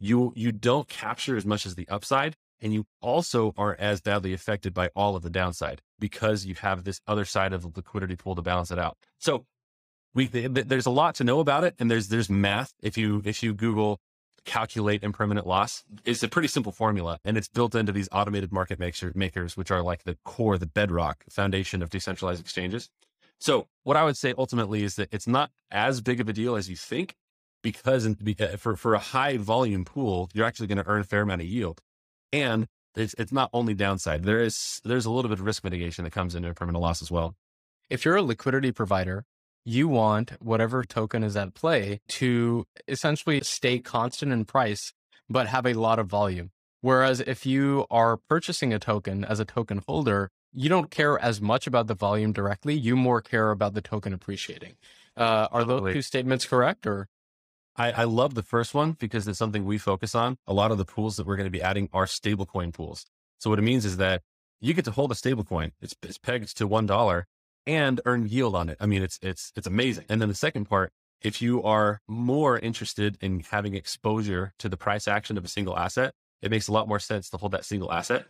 You, 0.00 0.32
you 0.37 0.52
don't 0.52 0.88
capture 0.88 1.37
as 1.37 1.46
much 1.46 1.66
as 1.66 1.74
the 1.76 1.88
upside 1.88 2.37
and 2.61 2.72
you 2.72 2.84
also 3.00 3.54
aren't 3.56 3.80
as 3.80 4.00
badly 4.00 4.32
affected 4.32 4.74
by 4.74 4.90
all 4.96 5.14
of 5.14 5.22
the 5.22 5.30
downside 5.30 5.80
because 5.98 6.44
you 6.44 6.54
have 6.56 6.84
this 6.84 7.00
other 7.06 7.24
side 7.24 7.52
of 7.52 7.62
the 7.62 7.70
liquidity 7.74 8.16
pool 8.16 8.34
to 8.34 8.42
balance 8.42 8.70
it 8.70 8.78
out. 8.78 8.96
So 9.18 9.46
we, 10.14 10.26
there's 10.26 10.87
a 10.87 10.90
lot 10.90 11.14
to 11.16 11.24
know 11.24 11.38
about 11.40 11.64
it. 11.64 11.74
And 11.78 11.90
there's, 11.90 12.08
there's 12.08 12.28
math. 12.28 12.72
If 12.82 12.98
you, 12.98 13.22
if 13.24 13.42
you 13.42 13.54
Google 13.54 14.00
calculate 14.44 15.03
impermanent 15.03 15.46
loss 15.46 15.85
is 16.05 16.22
a 16.22 16.29
pretty 16.29 16.48
simple 16.48 16.72
formula 16.72 17.18
and 17.24 17.37
it's 17.37 17.48
built 17.48 17.74
into 17.74 17.92
these 17.92 18.09
automated 18.12 18.53
market 18.53 18.79
makers, 18.79 19.57
which 19.57 19.70
are 19.70 19.83
like 19.83 20.05
the 20.05 20.16
core, 20.24 20.59
the 20.59 20.66
bedrock 20.66 21.24
foundation 21.31 21.83
of 21.83 21.90
decentralized 21.90 22.40
exchanges. 22.40 22.90
So 23.40 23.68
what 23.85 23.96
I 23.96 24.05
would 24.05 24.16
say 24.16 24.35
ultimately 24.37 24.83
is 24.83 24.96
that 24.96 25.09
it's 25.12 25.27
not 25.27 25.51
as 25.70 26.01
big 26.01 26.20
of 26.20 26.29
a 26.29 26.33
deal 26.33 26.57
as 26.57 26.68
you 26.68 26.77
think 26.77 27.14
because 27.62 28.07
uh, 28.07 28.57
for, 28.57 28.77
for 28.77 28.94
a 28.94 28.98
high 28.98 29.37
volume 29.37 29.85
pool, 29.85 30.31
you're 30.33 30.46
actually 30.46 30.66
going 30.66 30.79
to 30.79 30.88
earn 30.88 31.01
a 31.01 31.05
fair 31.05 31.22
amount 31.22 31.42
of 31.42 31.46
yield. 31.46 31.81
And 32.33 32.66
it's, 32.94 33.14
it's 33.18 33.33
not 33.33 33.51
only 33.53 33.74
downside. 33.74 34.24
There 34.24 34.40
is, 34.40 34.81
there's 34.85 35.07
a 35.07 35.11
little 35.11 35.29
bit 35.29 35.38
of 35.38 35.46
risk 35.46 35.64
mitigation 35.64 36.05
that 36.05 36.12
comes 36.12 36.35
into 36.35 36.48
impermanent 36.48 36.83
loss 36.83 37.03
as 37.03 37.11
well. 37.11 37.35
If 37.90 38.05
you're 38.05 38.16
a 38.16 38.22
liquidity 38.22 38.72
provider 38.72 39.24
you 39.68 39.87
want 39.87 40.33
whatever 40.40 40.83
token 40.83 41.22
is 41.22 41.37
at 41.37 41.52
play 41.52 42.00
to 42.09 42.66
essentially 42.88 43.40
stay 43.42 43.78
constant 43.78 44.33
in 44.33 44.46
price, 44.46 44.94
but 45.28 45.46
have 45.46 45.66
a 45.66 45.74
lot 45.74 45.98
of 45.98 46.07
volume. 46.07 46.50
Whereas 46.81 47.20
if 47.20 47.44
you 47.44 47.85
are 47.90 48.16
purchasing 48.16 48.72
a 48.72 48.78
token 48.78 49.26
as 49.26 49.40
a 49.40 49.44
token 49.44 49.83
holder, 49.87 50.31
you 50.54 50.70
don't 50.70 50.90
care 50.90 51.18
as 51.18 51.42
much 51.42 51.66
about 51.66 51.87
the 51.87 51.94
volume 51.94 52.33
directly. 52.33 52.74
You 52.74 52.96
more 52.96 53.20
care 53.20 53.50
about 53.50 53.74
the 53.74 53.83
token 53.83 54.14
appreciating. 54.14 54.76
Uh, 55.14 55.48
are 55.52 55.64
those 55.64 55.92
two 55.92 56.02
statements 56.02 56.46
correct 56.46 56.87
or? 56.87 57.09
I, 57.76 57.92
I 57.92 58.04
love 58.04 58.35
the 58.35 58.42
first 58.42 58.72
one 58.72 58.92
because 58.92 59.28
it's 59.28 59.38
something 59.38 59.66
we 59.66 59.76
focus 59.76 60.14
on. 60.14 60.38
A 60.46 60.54
lot 60.54 60.70
of 60.70 60.78
the 60.78 60.87
pools 60.87 61.16
that 61.16 61.26
we're 61.26 61.37
going 61.37 61.44
to 61.46 61.50
be 61.50 61.62
adding 61.62 61.90
are 61.92 62.07
stablecoin 62.07 62.72
pools. 62.72 63.04
So 63.38 63.50
what 63.50 63.59
it 63.59 63.62
means 63.62 63.85
is 63.85 63.98
that 63.98 64.22
you 64.61 64.72
get 64.72 64.87
to 64.87 64.90
hold 64.92 65.12
a 65.12 65.14
stablecoin. 65.14 65.72
It's, 65.83 65.94
it's 66.02 66.18
pegged 66.18 66.57
to 66.57 66.66
$1 66.66 67.24
and 67.68 68.00
earn 68.07 68.26
yield 68.26 68.57
on 68.57 68.70
it. 68.70 68.78
I 68.81 68.87
mean, 68.87 69.02
it's, 69.02 69.18
it's, 69.22 69.52
it's 69.54 69.66
amazing. 69.66 70.07
And 70.09 70.20
then 70.20 70.31
the 70.31 70.35
second 70.35 70.64
part, 70.64 70.90
if 71.20 71.42
you 71.42 71.62
are 71.62 72.00
more 72.09 72.59
interested 72.59 73.18
in 73.20 73.40
having 73.50 73.74
exposure 73.74 74.54
to 74.59 74.70
the 74.70 74.78
price 74.78 75.07
action 75.07 75.37
of 75.37 75.44
a 75.44 75.48
single 75.48 75.76
asset, 75.76 76.14
it 76.40 76.50
makes 76.50 76.68
a 76.68 76.72
lot 76.72 76.88
more 76.88 76.98
sense 76.98 77.28
to 77.31 77.37
hold 77.37 77.52
that 77.52 77.66
single 77.66 77.92
asset. 77.92 78.24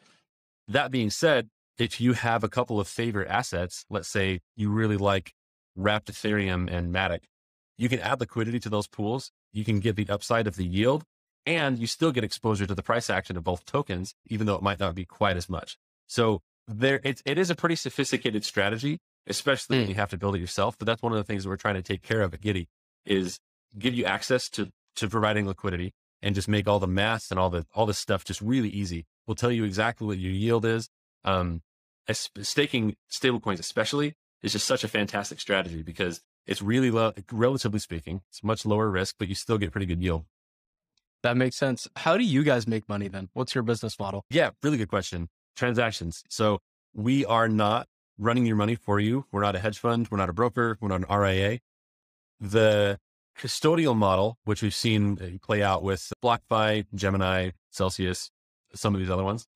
That 0.67 0.91
being 0.91 1.11
said, 1.11 1.49
if 1.79 2.01
you 2.01 2.15
have 2.15 2.43
a 2.43 2.49
couple 2.49 2.81
of 2.81 2.89
favorite 2.89 3.29
assets, 3.29 3.85
let's 3.89 4.09
say 4.09 4.41
you 4.57 4.71
really 4.71 4.97
like 4.97 5.33
wrapped 5.77 6.11
Ethereum 6.11 6.69
and 6.71 6.93
Matic, 6.93 7.21
you 7.77 7.89
can 7.89 8.01
add 8.01 8.19
liquidity 8.19 8.59
to 8.61 8.69
those 8.69 8.89
pools. 8.89 9.31
You 9.53 9.65
can 9.65 9.79
get 9.79 9.95
the 9.95 10.09
upside 10.09 10.49
of 10.49 10.57
the 10.57 10.67
yield 10.67 11.05
and 11.47 11.79
you 11.79 11.87
still 11.87 12.11
get 12.11 12.25
exposure 12.25 12.67
to 12.67 12.75
the 12.75 12.83
price 12.83 13.09
action 13.09 13.37
of 13.37 13.45
both 13.45 13.65
tokens, 13.65 14.15
even 14.27 14.49
though 14.49 14.57
it 14.57 14.63
might 14.63 14.81
not 14.81 14.97
be 14.97 15.05
quite 15.05 15.37
as 15.37 15.49
much. 15.49 15.79
So 16.09 16.41
there, 16.67 17.01
it, 17.05 17.23
it 17.25 17.39
is 17.39 17.51
a 17.51 17.55
pretty 17.55 17.77
sophisticated 17.77 18.45
strategy 18.45 18.99
especially 19.29 19.77
mm. 19.77 19.81
when 19.81 19.89
you 19.89 19.95
have 19.95 20.11
to 20.11 20.19
build 20.19 20.35
it 20.37 20.41
yourself. 20.41 20.77
But 20.79 20.87
that's 20.87 21.03
one 21.03 21.13
of 21.13 21.19
the 21.19 21.25
things 21.25 21.45
that 21.45 21.51
we're 21.51 21.57
trying 21.57 21.77
to 21.77 21.83
take 21.83 22.03
care 22.03 22.23
of 22.23 22.35
at 22.35 22.41
Giddy 22.41 22.69
is 23.05 23.39
give 23.79 23.95
you 23.95 24.05
access 24.05 24.49
to 24.51 24.71
to 24.97 25.09
providing 25.09 25.47
liquidity 25.47 25.93
and 26.23 26.35
just 26.35 26.49
make 26.49 26.67
all 26.67 26.81
the 26.81 26.87
math 26.87 27.31
and 27.31 27.39
all 27.39 27.51
the 27.51 27.67
all 27.75 27.87
this 27.87 27.99
stuff 27.99 28.25
just 28.25 28.41
really 28.41 28.69
easy. 28.69 29.07
We'll 29.27 29.35
tell 29.35 29.53
you 29.53 29.65
exactly 29.65 30.07
what 30.07 30.19
your 30.19 30.33
yield 30.33 30.65
is. 30.65 30.89
Um, 31.25 31.63
staking 32.11 32.97
stablecoins, 33.11 33.61
especially, 33.61 34.15
is 34.43 34.53
just 34.53 34.67
such 34.67 34.85
a 34.85 34.89
fantastic 34.89 35.41
strategy 35.41 35.83
because 35.83 36.21
it's 36.47 36.63
really 36.63 36.91
low, 36.91 37.13
relatively 37.31 37.79
speaking, 37.79 38.23
it's 38.31 38.43
much 38.43 38.65
lower 38.65 38.89
risk, 38.89 39.17
but 39.19 39.29
you 39.29 39.35
still 39.35 39.59
get 39.59 39.71
pretty 39.71 39.87
good 39.87 40.03
yield. 40.03 40.25
That 41.23 41.37
makes 41.37 41.57
sense. 41.57 41.89
How 41.97 42.17
do 42.17 42.25
you 42.25 42.43
guys 42.43 42.67
make 42.67 42.89
money 42.89 43.09
then? 43.09 43.29
What's 43.35 43.55
your 43.55 43.65
business 43.65 43.99
model? 43.99 44.25
Yeah, 44.31 44.51
really 44.63 44.79
good 44.79 44.89
question. 44.89 45.29
Transactions. 45.57 46.23
So 46.31 46.61
we 46.95 47.25
are 47.27 47.49
not 47.49 47.87
running 48.19 48.47
your 48.47 48.57
money 48.57 48.75
for 48.75 49.01
you. 49.01 49.25
We're 49.33 49.43
not 49.43 49.57
a 49.57 49.59
hedge 49.59 49.79
fund. 49.79 50.09
We're 50.11 50.19
not 50.19 50.29
a 50.29 50.33
broker. 50.33 50.77
We're 50.81 50.89
not 50.89 51.09
an 51.09 51.17
RIA. 51.17 51.61
The 52.41 52.99
custodial 53.39 53.97
model, 53.97 54.39
which 54.45 54.63
we've 54.63 54.75
seen 54.75 55.19
uh, 55.21 55.39
play 55.45 55.63
out 55.63 55.83
with 55.83 56.13
BlockFi, 56.23 56.87
Gemini, 56.95 57.51
Celsius, 57.71 58.31
some 58.75 58.95
of 58.95 59.01
these 59.01 59.11
other 59.11 59.25
ones, 59.25 59.47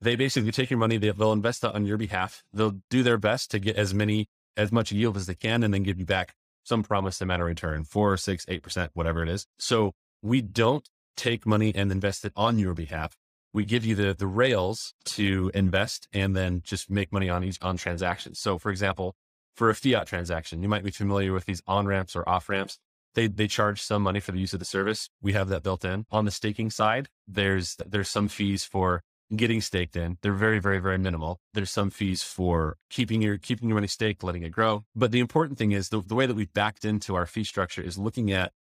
they 0.00 0.16
basically 0.16 0.52
take 0.52 0.70
your 0.70 0.78
money, 0.78 0.96
they'll 0.96 1.32
invest 1.32 1.64
on 1.64 1.84
your 1.84 1.98
behalf. 1.98 2.42
They'll 2.52 2.78
do 2.88 3.02
their 3.02 3.18
best 3.18 3.50
to 3.50 3.58
get 3.58 3.76
as 3.76 3.92
many, 3.92 4.28
as 4.56 4.72
much 4.72 4.92
yield 4.92 5.16
as 5.16 5.26
they 5.26 5.34
can, 5.34 5.62
and 5.62 5.74
then 5.74 5.82
give 5.82 5.98
you 5.98 6.06
back 6.06 6.34
some 6.64 6.82
promised 6.82 7.20
amount 7.20 7.42
of 7.42 7.48
return, 7.48 7.84
four, 7.84 8.16
six, 8.16 8.44
eight 8.48 8.62
percent, 8.62 8.90
whatever 8.94 9.22
it 9.22 9.28
is. 9.28 9.46
So 9.58 9.92
we 10.22 10.40
don't 10.40 10.88
take 11.16 11.46
money 11.46 11.74
and 11.74 11.92
invest 11.92 12.24
it 12.24 12.32
on 12.36 12.58
your 12.58 12.74
behalf. 12.74 13.16
We 13.52 13.64
give 13.64 13.84
you 13.84 13.94
the 13.94 14.14
the 14.14 14.26
rails 14.26 14.94
to 15.16 15.50
invest 15.54 16.08
and 16.12 16.36
then 16.36 16.62
just 16.64 16.90
make 16.90 17.12
money 17.12 17.28
on 17.28 17.44
each 17.44 17.58
on 17.62 17.76
transactions. 17.76 18.38
So 18.38 18.58
for 18.58 18.70
example, 18.70 19.14
for 19.54 19.70
a 19.70 19.74
fiat 19.74 20.06
transaction, 20.06 20.62
you 20.62 20.68
might 20.68 20.84
be 20.84 20.90
familiar 20.90 21.32
with 21.32 21.46
these 21.46 21.62
on 21.66 21.86
ramps 21.86 22.14
or 22.16 22.28
off 22.28 22.48
ramps. 22.48 22.78
They 23.14 23.26
they 23.26 23.48
charge 23.48 23.82
some 23.82 24.02
money 24.02 24.20
for 24.20 24.32
the 24.32 24.38
use 24.38 24.52
of 24.52 24.60
the 24.60 24.64
service. 24.64 25.10
We 25.20 25.32
have 25.32 25.48
that 25.48 25.62
built 25.62 25.84
in. 25.84 26.06
On 26.10 26.24
the 26.24 26.30
staking 26.30 26.70
side, 26.70 27.08
there's 27.26 27.76
there's 27.86 28.08
some 28.08 28.28
fees 28.28 28.64
for 28.64 29.02
getting 29.34 29.60
staked 29.60 29.96
in. 29.96 30.18
They're 30.22 30.32
very, 30.32 30.58
very, 30.58 30.78
very 30.78 30.98
minimal. 30.98 31.40
There's 31.54 31.70
some 31.70 31.90
fees 31.90 32.22
for 32.22 32.76
keeping 32.88 33.22
your 33.22 33.38
keeping 33.38 33.68
your 33.68 33.76
money 33.76 33.86
staked, 33.86 34.24
letting 34.24 34.42
it 34.42 34.50
grow. 34.50 34.84
But 34.94 35.12
the 35.12 35.20
important 35.20 35.58
thing 35.58 35.72
is 35.72 35.88
the, 35.88 36.00
the 36.00 36.14
way 36.14 36.26
that 36.26 36.34
we've 36.34 36.52
backed 36.52 36.84
into 36.84 37.14
our 37.14 37.26
fee 37.26 37.44
structure 37.44 37.82
is 37.82 37.98
looking 37.98 38.32
at 38.32 38.52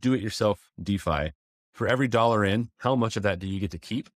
do 0.00 0.12
it 0.12 0.20
yourself 0.20 0.70
DeFi. 0.82 1.32
For 1.72 1.86
every 1.86 2.08
dollar 2.08 2.44
in, 2.44 2.70
how 2.78 2.96
much 2.96 3.16
of 3.16 3.22
that 3.24 3.38
do 3.38 3.46
you 3.46 3.60
get 3.60 3.70
to 3.72 3.78
keep? 3.78 4.08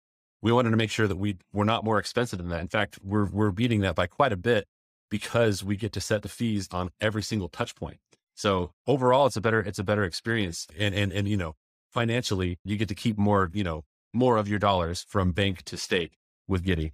We 0.40 0.52
wanted 0.52 0.70
to 0.70 0.76
make 0.76 0.90
sure 0.90 1.08
that 1.08 1.16
we 1.16 1.36
we're 1.52 1.64
not 1.64 1.84
more 1.84 1.98
expensive 1.98 2.38
than 2.38 2.48
that. 2.48 2.60
In 2.60 2.68
fact, 2.68 2.98
we're 3.02 3.26
we're 3.26 3.50
beating 3.50 3.80
that 3.80 3.94
by 3.94 4.06
quite 4.06 4.32
a 4.32 4.36
bit 4.36 4.66
because 5.10 5.64
we 5.64 5.76
get 5.76 5.92
to 5.92 6.00
set 6.00 6.22
the 6.22 6.28
fees 6.28 6.68
on 6.72 6.90
every 7.00 7.22
single 7.22 7.48
touch 7.48 7.74
point. 7.74 7.98
So 8.34 8.70
overall, 8.86 9.26
it's 9.26 9.36
a 9.36 9.40
better 9.40 9.60
it's 9.60 9.78
a 9.78 9.84
better 9.84 10.04
experience, 10.04 10.66
and 10.78 10.94
and 10.94 11.12
and 11.12 11.28
you 11.28 11.36
know 11.36 11.54
financially, 11.90 12.58
you 12.64 12.76
get 12.76 12.88
to 12.88 12.94
keep 12.94 13.18
more 13.18 13.50
you 13.52 13.64
know 13.64 13.84
more 14.12 14.36
of 14.36 14.48
your 14.48 14.58
dollars 14.58 15.04
from 15.08 15.32
bank 15.32 15.62
to 15.64 15.76
stake 15.76 16.12
with 16.46 16.62
Giddy. 16.62 16.92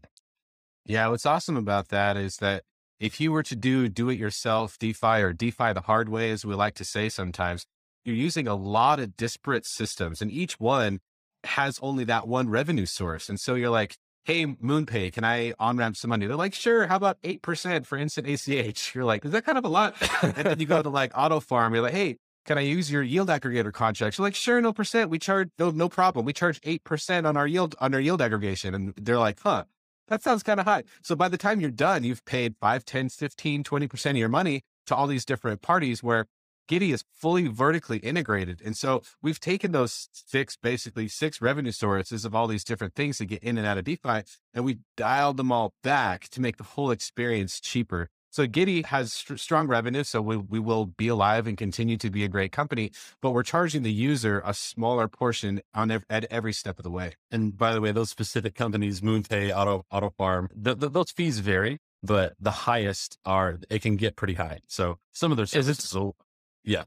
Yeah, 0.86 1.08
what's 1.08 1.26
awesome 1.26 1.56
about 1.56 1.88
that 1.88 2.16
is 2.16 2.36
that 2.38 2.62
if 3.00 3.20
you 3.20 3.32
were 3.32 3.42
to 3.42 3.56
do 3.56 3.88
do 3.88 4.08
it 4.08 4.18
yourself 4.18 4.78
DeFi 4.78 5.20
or 5.20 5.32
DeFi 5.32 5.72
the 5.72 5.82
hard 5.82 6.08
way, 6.08 6.30
as 6.30 6.44
we 6.44 6.54
like 6.54 6.74
to 6.76 6.84
say 6.84 7.08
sometimes, 7.08 7.66
you're 8.04 8.16
using 8.16 8.48
a 8.48 8.54
lot 8.54 8.98
of 8.98 9.16
disparate 9.16 9.66
systems 9.66 10.22
and 10.22 10.30
each 10.30 10.58
one 10.60 11.00
has 11.44 11.78
only 11.82 12.04
that 12.04 12.26
one 12.28 12.48
revenue 12.48 12.86
source. 12.86 13.28
And 13.28 13.38
so 13.38 13.54
you're 13.54 13.70
like, 13.70 13.96
hey, 14.24 14.46
MoonPay, 14.46 15.12
can 15.12 15.24
I 15.24 15.52
on 15.58 15.76
ramp 15.76 15.96
some 15.96 16.08
money? 16.08 16.26
They're 16.26 16.36
like, 16.36 16.54
sure. 16.54 16.86
How 16.86 16.96
about 16.96 17.20
8% 17.22 17.86
for 17.86 17.98
instant 17.98 18.26
ACH? 18.26 18.92
You're 18.94 19.04
like, 19.04 19.24
is 19.24 19.32
that 19.32 19.44
kind 19.44 19.58
of 19.58 19.64
a 19.64 19.68
lot? 19.68 19.94
and 20.22 20.34
then 20.34 20.60
you 20.60 20.66
go 20.66 20.82
to 20.82 20.88
like 20.88 21.12
Auto 21.14 21.40
Farm, 21.40 21.74
you're 21.74 21.82
like, 21.82 21.92
hey, 21.92 22.16
can 22.46 22.58
I 22.58 22.62
use 22.62 22.90
your 22.90 23.02
yield 23.02 23.28
aggregator 23.28 23.72
contract? 23.72 24.18
You're 24.18 24.26
like, 24.26 24.34
sure, 24.34 24.60
no 24.60 24.72
percent. 24.72 25.10
We 25.10 25.18
charge 25.18 25.50
no, 25.58 25.70
no 25.70 25.88
problem. 25.88 26.24
We 26.24 26.32
charge 26.32 26.60
8% 26.62 27.26
on 27.26 27.36
our 27.36 27.46
yield, 27.46 27.74
on 27.80 27.94
our 27.94 28.00
yield 28.00 28.20
aggregation. 28.20 28.74
And 28.74 28.94
they're 28.96 29.18
like, 29.18 29.40
huh, 29.40 29.64
that 30.08 30.22
sounds 30.22 30.42
kind 30.42 30.60
of 30.60 30.66
high. 30.66 30.84
So 31.02 31.16
by 31.16 31.28
the 31.28 31.38
time 31.38 31.60
you're 31.60 31.70
done, 31.70 32.04
you've 32.04 32.24
paid 32.24 32.54
5, 32.60 32.84
10, 32.84 33.08
15, 33.10 33.64
20% 33.64 34.10
of 34.10 34.16
your 34.16 34.28
money 34.28 34.62
to 34.86 34.94
all 34.94 35.06
these 35.06 35.24
different 35.24 35.62
parties 35.62 36.02
where 36.02 36.26
Giddy 36.68 36.92
is 36.92 37.04
fully 37.12 37.48
vertically 37.48 37.98
integrated. 37.98 38.62
And 38.64 38.76
so 38.76 39.02
we've 39.22 39.40
taken 39.40 39.72
those 39.72 40.08
six, 40.12 40.56
basically 40.56 41.08
six 41.08 41.40
revenue 41.40 41.72
sources 41.72 42.24
of 42.24 42.34
all 42.34 42.46
these 42.46 42.64
different 42.64 42.94
things 42.94 43.18
to 43.18 43.26
get 43.26 43.42
in 43.42 43.58
and 43.58 43.66
out 43.66 43.78
of 43.78 43.84
DeFi, 43.84 44.22
and 44.52 44.64
we 44.64 44.78
dialed 44.96 45.36
them 45.36 45.52
all 45.52 45.74
back 45.82 46.28
to 46.30 46.40
make 46.40 46.56
the 46.56 46.64
whole 46.64 46.90
experience 46.90 47.60
cheaper. 47.60 48.08
So 48.30 48.48
Giddy 48.48 48.82
has 48.82 49.12
st- 49.12 49.38
strong 49.38 49.68
revenue, 49.68 50.02
so 50.02 50.20
we, 50.20 50.36
we 50.36 50.58
will 50.58 50.86
be 50.86 51.06
alive 51.06 51.46
and 51.46 51.56
continue 51.56 51.96
to 51.98 52.10
be 52.10 52.24
a 52.24 52.28
great 52.28 52.50
company, 52.50 52.90
but 53.22 53.30
we're 53.30 53.44
charging 53.44 53.84
the 53.84 53.92
user 53.92 54.42
a 54.44 54.52
smaller 54.52 55.06
portion 55.06 55.60
on 55.72 55.92
ev- 55.92 56.04
at 56.10 56.24
every 56.32 56.52
step 56.52 56.80
of 56.80 56.82
the 56.82 56.90
way. 56.90 57.14
And 57.30 57.56
by 57.56 57.72
the 57.72 57.80
way, 57.80 57.92
those 57.92 58.10
specific 58.10 58.56
companies, 58.56 59.02
MoonPay, 59.02 59.56
Auto 59.56 59.86
Auto 59.88 60.10
Farm, 60.18 60.48
th- 60.64 60.80
th- 60.80 60.92
those 60.92 61.12
fees 61.12 61.38
vary, 61.38 61.78
but 62.02 62.34
the 62.40 62.50
highest 62.50 63.18
are 63.24 63.60
it 63.70 63.82
can 63.82 63.94
get 63.94 64.16
pretty 64.16 64.34
high. 64.34 64.58
So 64.66 64.98
some 65.12 65.30
of 65.30 65.36
their 65.36 65.46
services, 65.46 65.94
will, 65.94 66.16
yeah. 66.64 66.84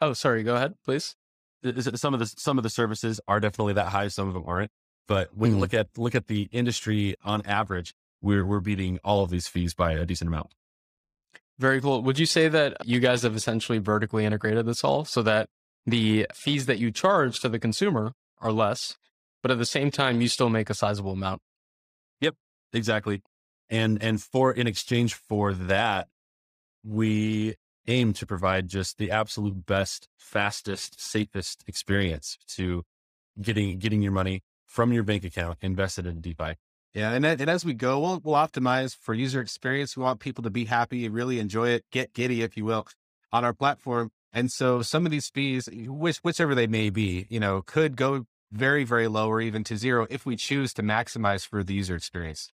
Oh, 0.00 0.12
sorry. 0.12 0.42
Go 0.42 0.56
ahead, 0.56 0.74
please. 0.84 1.14
Some 1.94 2.12
of 2.12 2.20
the 2.20 2.26
some 2.26 2.58
of 2.58 2.64
the 2.64 2.70
services 2.70 3.20
are 3.28 3.38
definitely 3.38 3.74
that 3.74 3.88
high. 3.88 4.08
Some 4.08 4.28
of 4.28 4.34
them 4.34 4.44
aren't. 4.46 4.70
But 5.06 5.36
when 5.36 5.50
mm-hmm. 5.50 5.56
you 5.56 5.60
look 5.60 5.74
at 5.74 5.88
look 5.96 6.14
at 6.14 6.26
the 6.26 6.48
industry 6.52 7.16
on 7.24 7.42
average, 7.46 7.94
we're 8.20 8.44
we're 8.44 8.60
beating 8.60 8.98
all 9.04 9.22
of 9.22 9.30
these 9.30 9.46
fees 9.46 9.74
by 9.74 9.92
a 9.92 10.04
decent 10.04 10.28
amount. 10.28 10.54
Very 11.58 11.80
cool. 11.80 12.02
Would 12.02 12.18
you 12.18 12.26
say 12.26 12.48
that 12.48 12.76
you 12.84 12.98
guys 12.98 13.22
have 13.22 13.36
essentially 13.36 13.78
vertically 13.78 14.24
integrated 14.24 14.66
this 14.66 14.82
all 14.82 15.04
so 15.04 15.22
that 15.22 15.48
the 15.86 16.26
fees 16.34 16.66
that 16.66 16.78
you 16.78 16.90
charge 16.90 17.40
to 17.40 17.48
the 17.48 17.58
consumer 17.58 18.14
are 18.40 18.52
less, 18.52 18.96
but 19.42 19.50
at 19.50 19.58
the 19.58 19.66
same 19.66 19.90
time, 19.90 20.20
you 20.20 20.28
still 20.28 20.48
make 20.48 20.70
a 20.70 20.74
sizable 20.74 21.12
amount? 21.12 21.40
Yep, 22.20 22.34
exactly. 22.72 23.22
And 23.70 24.02
and 24.02 24.20
for 24.20 24.52
in 24.52 24.66
exchange 24.66 25.14
for 25.14 25.52
that, 25.54 26.08
we 26.84 27.54
aim 27.86 28.12
to 28.14 28.26
provide 28.26 28.68
just 28.68 28.98
the 28.98 29.10
absolute 29.10 29.66
best, 29.66 30.08
fastest, 30.16 31.00
safest 31.00 31.64
experience 31.66 32.38
to 32.56 32.84
getting 33.40 33.78
getting 33.78 34.02
your 34.02 34.12
money 34.12 34.42
from 34.66 34.92
your 34.92 35.02
bank 35.02 35.24
account 35.24 35.58
invested 35.60 36.06
in 36.06 36.20
DeFi. 36.20 36.56
Yeah, 36.94 37.12
and, 37.12 37.24
and 37.24 37.48
as 37.48 37.64
we 37.64 37.72
go, 37.72 37.98
we'll, 38.00 38.20
we'll 38.22 38.34
optimize 38.34 38.94
for 38.94 39.14
user 39.14 39.40
experience. 39.40 39.96
We 39.96 40.02
want 40.02 40.20
people 40.20 40.44
to 40.44 40.50
be 40.50 40.66
happy, 40.66 41.08
really 41.08 41.38
enjoy 41.38 41.70
it, 41.70 41.84
get 41.90 42.12
giddy, 42.12 42.42
if 42.42 42.56
you 42.56 42.66
will, 42.66 42.86
on 43.32 43.44
our 43.44 43.54
platform. 43.54 44.10
And 44.32 44.52
so 44.52 44.82
some 44.82 45.06
of 45.06 45.12
these 45.12 45.28
fees, 45.28 45.68
which, 45.72 46.18
whichever 46.18 46.54
they 46.54 46.66
may 46.66 46.90
be, 46.90 47.26
you 47.30 47.40
know, 47.40 47.62
could 47.62 47.96
go 47.96 48.26
very, 48.50 48.84
very 48.84 49.08
low 49.08 49.28
or 49.28 49.40
even 49.40 49.64
to 49.64 49.76
zero 49.76 50.06
if 50.10 50.26
we 50.26 50.36
choose 50.36 50.74
to 50.74 50.82
maximize 50.82 51.46
for 51.46 51.64
the 51.64 51.74
user 51.74 51.96
experience. 51.96 52.50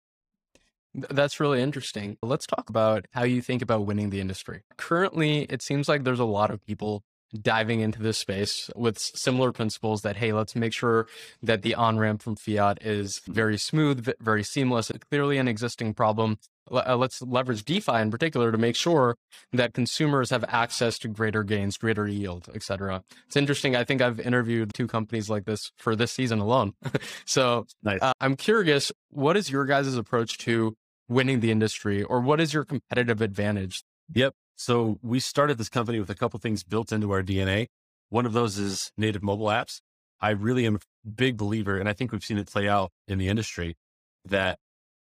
That's 0.96 1.40
really 1.40 1.60
interesting. 1.60 2.16
Let's 2.22 2.46
talk 2.46 2.70
about 2.70 3.06
how 3.12 3.24
you 3.24 3.42
think 3.42 3.60
about 3.62 3.84
winning 3.84 4.10
the 4.10 4.20
industry. 4.20 4.62
Currently, 4.78 5.42
it 5.44 5.62
seems 5.62 5.88
like 5.88 6.04
there's 6.04 6.20
a 6.20 6.24
lot 6.24 6.50
of 6.50 6.64
people 6.64 7.02
diving 7.42 7.80
into 7.80 8.00
this 8.00 8.18
space 8.18 8.70
with 8.74 8.98
similar 8.98 9.52
principles 9.52 10.02
that, 10.02 10.16
hey, 10.16 10.32
let's 10.32 10.56
make 10.56 10.72
sure 10.72 11.06
that 11.42 11.62
the 11.62 11.74
on 11.74 11.98
ramp 11.98 12.22
from 12.22 12.36
fiat 12.36 12.78
is 12.80 13.20
very 13.26 13.58
smooth, 13.58 14.08
very 14.20 14.42
seamless, 14.42 14.90
clearly 15.10 15.36
an 15.38 15.48
existing 15.48 15.92
problem. 15.92 16.38
Uh, 16.70 16.96
let's 16.96 17.22
leverage 17.22 17.64
DeFi 17.64 17.96
in 17.96 18.10
particular 18.10 18.50
to 18.50 18.58
make 18.58 18.74
sure 18.74 19.16
that 19.52 19.72
consumers 19.72 20.30
have 20.30 20.44
access 20.48 20.98
to 20.98 21.08
greater 21.08 21.44
gains, 21.44 21.76
greater 21.76 22.08
yield, 22.08 22.48
et 22.54 22.62
cetera. 22.62 23.02
It's 23.26 23.36
interesting. 23.36 23.76
I 23.76 23.84
think 23.84 24.02
I've 24.02 24.18
interviewed 24.18 24.72
two 24.74 24.88
companies 24.88 25.30
like 25.30 25.44
this 25.44 25.70
for 25.76 25.94
this 25.94 26.10
season 26.10 26.40
alone. 26.40 26.72
so 27.24 27.66
nice. 27.82 28.00
uh, 28.02 28.12
I'm 28.20 28.34
curious, 28.34 28.90
what 29.10 29.36
is 29.36 29.50
your 29.50 29.64
guys' 29.64 29.96
approach 29.96 30.38
to 30.38 30.76
winning 31.08 31.40
the 31.40 31.50
industry 31.50 32.02
or 32.02 32.20
what 32.20 32.40
is 32.40 32.52
your 32.52 32.64
competitive 32.64 33.20
advantage? 33.20 33.82
Yep. 34.14 34.34
So 34.56 34.98
we 35.02 35.20
started 35.20 35.58
this 35.58 35.68
company 35.68 36.00
with 36.00 36.10
a 36.10 36.14
couple 36.14 36.38
things 36.40 36.62
built 36.62 36.92
into 36.92 37.12
our 37.12 37.22
DNA. 37.22 37.66
One 38.08 38.26
of 38.26 38.32
those 38.32 38.58
is 38.58 38.92
native 38.96 39.22
mobile 39.22 39.46
apps. 39.46 39.80
I 40.20 40.30
really 40.30 40.64
am 40.66 40.76
a 40.76 41.08
big 41.08 41.36
believer, 41.36 41.78
and 41.78 41.88
I 41.88 41.92
think 41.92 42.10
we've 42.10 42.24
seen 42.24 42.38
it 42.38 42.50
play 42.50 42.68
out 42.68 42.90
in 43.06 43.18
the 43.18 43.28
industry 43.28 43.76
that 44.24 44.58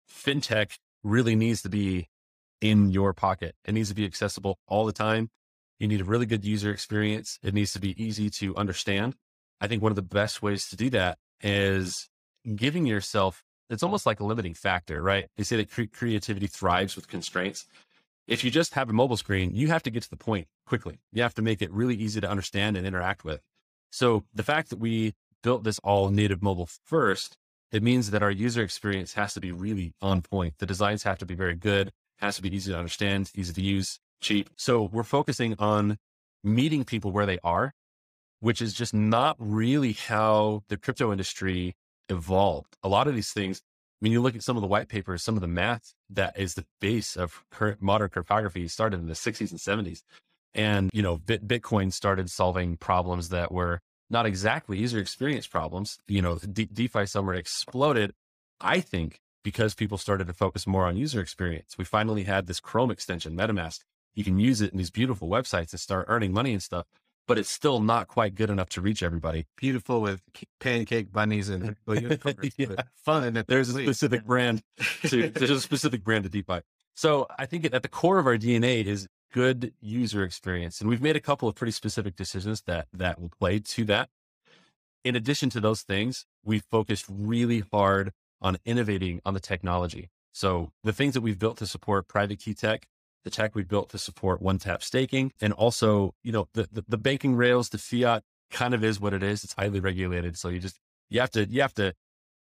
fintech 0.08 0.78
really 1.02 1.34
needs 1.34 1.62
to 1.62 1.68
be 1.68 2.08
in 2.60 2.90
your 2.90 3.12
pocket. 3.12 3.54
It 3.64 3.72
needs 3.72 3.88
to 3.88 3.94
be 3.94 4.04
accessible 4.04 4.58
all 4.68 4.86
the 4.86 4.92
time. 4.92 5.30
You 5.78 5.88
need 5.88 6.00
a 6.00 6.04
really 6.04 6.26
good 6.26 6.44
user 6.44 6.70
experience. 6.70 7.38
It 7.42 7.54
needs 7.54 7.72
to 7.72 7.80
be 7.80 8.00
easy 8.02 8.30
to 8.30 8.54
understand. 8.56 9.16
I 9.60 9.66
think 9.66 9.82
one 9.82 9.92
of 9.92 9.96
the 9.96 10.02
best 10.02 10.42
ways 10.42 10.68
to 10.68 10.76
do 10.76 10.90
that 10.90 11.18
is 11.42 12.08
giving 12.54 12.86
yourself, 12.86 13.42
it's 13.70 13.82
almost 13.82 14.04
like 14.04 14.20
a 14.20 14.24
limiting 14.24 14.54
factor, 14.54 15.00
right? 15.00 15.28
They 15.36 15.44
say 15.44 15.56
that 15.56 15.70
cre- 15.70 15.84
creativity 15.92 16.46
thrives 16.46 16.96
with 16.96 17.08
constraints. 17.08 17.66
If 18.26 18.44
you 18.44 18.50
just 18.50 18.74
have 18.74 18.90
a 18.90 18.92
mobile 18.92 19.16
screen, 19.16 19.54
you 19.54 19.68
have 19.68 19.82
to 19.84 19.90
get 19.90 20.02
to 20.02 20.10
the 20.10 20.16
point 20.16 20.48
quickly. 20.66 20.98
You 21.12 21.22
have 21.22 21.34
to 21.34 21.42
make 21.42 21.62
it 21.62 21.72
really 21.72 21.94
easy 21.94 22.20
to 22.20 22.30
understand 22.30 22.76
and 22.76 22.86
interact 22.86 23.24
with. 23.24 23.40
So 23.90 24.24
the 24.34 24.42
fact 24.42 24.70
that 24.70 24.78
we 24.78 25.14
built 25.42 25.64
this 25.64 25.78
all 25.80 26.10
native 26.10 26.42
mobile 26.42 26.68
first, 26.84 27.36
it 27.72 27.82
means 27.82 28.10
that 28.10 28.22
our 28.22 28.30
user 28.30 28.62
experience 28.62 29.14
has 29.14 29.34
to 29.34 29.40
be 29.40 29.52
really 29.52 29.94
on 30.02 30.22
point. 30.22 30.54
The 30.58 30.66
designs 30.66 31.02
have 31.04 31.18
to 31.18 31.26
be 31.26 31.34
very 31.34 31.54
good, 31.54 31.90
has 32.18 32.36
to 32.36 32.42
be 32.42 32.54
easy 32.54 32.72
to 32.72 32.78
understand, 32.78 33.30
easy 33.34 33.52
to 33.52 33.62
use, 33.62 33.98
cheap. 34.20 34.50
So 34.56 34.82
we're 34.92 35.02
focusing 35.02 35.54
on 35.58 35.96
meeting 36.44 36.84
people 36.84 37.10
where 37.10 37.26
they 37.26 37.38
are, 37.42 37.72
which 38.40 38.60
is 38.60 38.74
just 38.74 38.94
not 38.94 39.36
really 39.38 39.92
how 39.92 40.62
the 40.68 40.76
crypto 40.76 41.12
industry 41.12 41.74
evolved. 42.10 42.76
A 42.82 42.88
lot 42.88 43.08
of 43.08 43.14
these 43.14 43.32
things 43.32 43.62
when 44.00 44.12
you 44.12 44.20
look 44.20 44.34
at 44.34 44.42
some 44.42 44.56
of 44.56 44.62
the 44.62 44.66
white 44.66 44.88
papers, 44.88 45.22
some 45.22 45.36
of 45.36 45.42
the 45.42 45.46
math 45.46 45.94
that 46.08 46.38
is 46.38 46.54
the 46.54 46.64
base 46.80 47.16
of 47.16 47.44
current 47.50 47.80
modern 47.80 48.08
cryptography 48.08 48.66
started 48.66 48.98
in 48.98 49.06
the 49.06 49.12
60s 49.12 49.50
and 49.50 49.60
70s. 49.60 50.00
And, 50.54 50.90
you 50.92 51.02
know, 51.02 51.18
Bit, 51.18 51.46
Bitcoin 51.46 51.92
started 51.92 52.30
solving 52.30 52.76
problems 52.76 53.28
that 53.28 53.52
were 53.52 53.80
not 54.08 54.26
exactly 54.26 54.78
user 54.78 54.98
experience 54.98 55.46
problems. 55.46 55.98
You 56.08 56.22
know, 56.22 56.38
De- 56.38 56.64
DeFi 56.66 57.06
summer 57.06 57.34
exploded. 57.34 58.12
I 58.60 58.80
think 58.80 59.20
because 59.44 59.74
people 59.74 59.98
started 59.98 60.26
to 60.26 60.32
focus 60.32 60.66
more 60.66 60.86
on 60.86 60.96
user 60.96 61.20
experience. 61.20 61.76
We 61.78 61.84
finally 61.84 62.24
had 62.24 62.46
this 62.46 62.60
Chrome 62.60 62.90
extension, 62.90 63.36
MetaMask. 63.36 63.80
You 64.14 64.24
can 64.24 64.38
use 64.38 64.60
it 64.60 64.72
in 64.72 64.78
these 64.78 64.90
beautiful 64.90 65.28
websites 65.28 65.72
and 65.72 65.80
start 65.80 66.06
earning 66.08 66.32
money 66.32 66.52
and 66.52 66.62
stuff, 66.62 66.86
but 67.30 67.38
it's 67.38 67.48
still 67.48 67.78
not 67.78 68.08
quite 68.08 68.34
good 68.34 68.50
enough 68.50 68.68
to 68.70 68.80
reach 68.80 69.04
everybody. 69.04 69.46
Beautiful 69.56 70.00
with 70.00 70.20
pancake 70.58 71.12
bunnies 71.12 71.48
and 71.48 71.76
yeah. 71.86 72.66
fun. 73.04 73.34
That 73.34 73.46
there's 73.46 73.68
a 73.68 73.80
specific 73.84 74.24
brand 74.24 74.64
to 75.06 75.28
there's 75.28 75.50
a 75.50 75.60
specific 75.60 76.02
brand 76.02 76.24
to 76.24 76.28
DeFi. 76.28 76.62
So 76.96 77.28
I 77.38 77.46
think 77.46 77.72
at 77.72 77.82
the 77.84 77.88
core 77.88 78.18
of 78.18 78.26
our 78.26 78.36
DNA 78.36 78.84
is 78.84 79.06
good 79.32 79.72
user 79.80 80.24
experience. 80.24 80.80
And 80.80 80.90
we've 80.90 81.00
made 81.00 81.14
a 81.14 81.20
couple 81.20 81.48
of 81.48 81.54
pretty 81.54 81.70
specific 81.70 82.16
decisions 82.16 82.62
that 82.62 82.88
that 82.92 83.20
will 83.20 83.30
play 83.38 83.60
to 83.60 83.84
that. 83.84 84.08
In 85.04 85.14
addition 85.14 85.50
to 85.50 85.60
those 85.60 85.82
things, 85.82 86.26
we've 86.44 86.64
focused 86.68 87.04
really 87.08 87.62
hard 87.72 88.10
on 88.42 88.56
innovating 88.64 89.20
on 89.24 89.34
the 89.34 89.40
technology. 89.40 90.10
So 90.32 90.72
the 90.82 90.92
things 90.92 91.14
that 91.14 91.20
we've 91.20 91.38
built 91.38 91.58
to 91.58 91.66
support 91.68 92.08
private 92.08 92.40
key 92.40 92.54
tech, 92.54 92.88
the 93.24 93.30
tech 93.30 93.54
we've 93.54 93.68
built 93.68 93.90
to 93.90 93.98
support 93.98 94.40
one 94.40 94.58
tap 94.58 94.82
staking, 94.82 95.32
and 95.40 95.52
also, 95.52 96.14
you 96.22 96.32
know, 96.32 96.48
the, 96.54 96.68
the, 96.72 96.84
the 96.88 96.98
banking 96.98 97.34
rails, 97.34 97.68
the 97.68 97.78
fiat 97.78 98.22
kind 98.50 98.74
of 98.74 98.82
is 98.82 99.00
what 99.00 99.12
it 99.12 99.22
is. 99.22 99.44
It's 99.44 99.54
highly 99.54 99.80
regulated. 99.80 100.36
So 100.36 100.48
you 100.48 100.58
just, 100.58 100.78
you 101.08 101.20
have 101.20 101.30
to, 101.30 101.46
you 101.46 101.60
have 101.60 101.74
to 101.74 101.94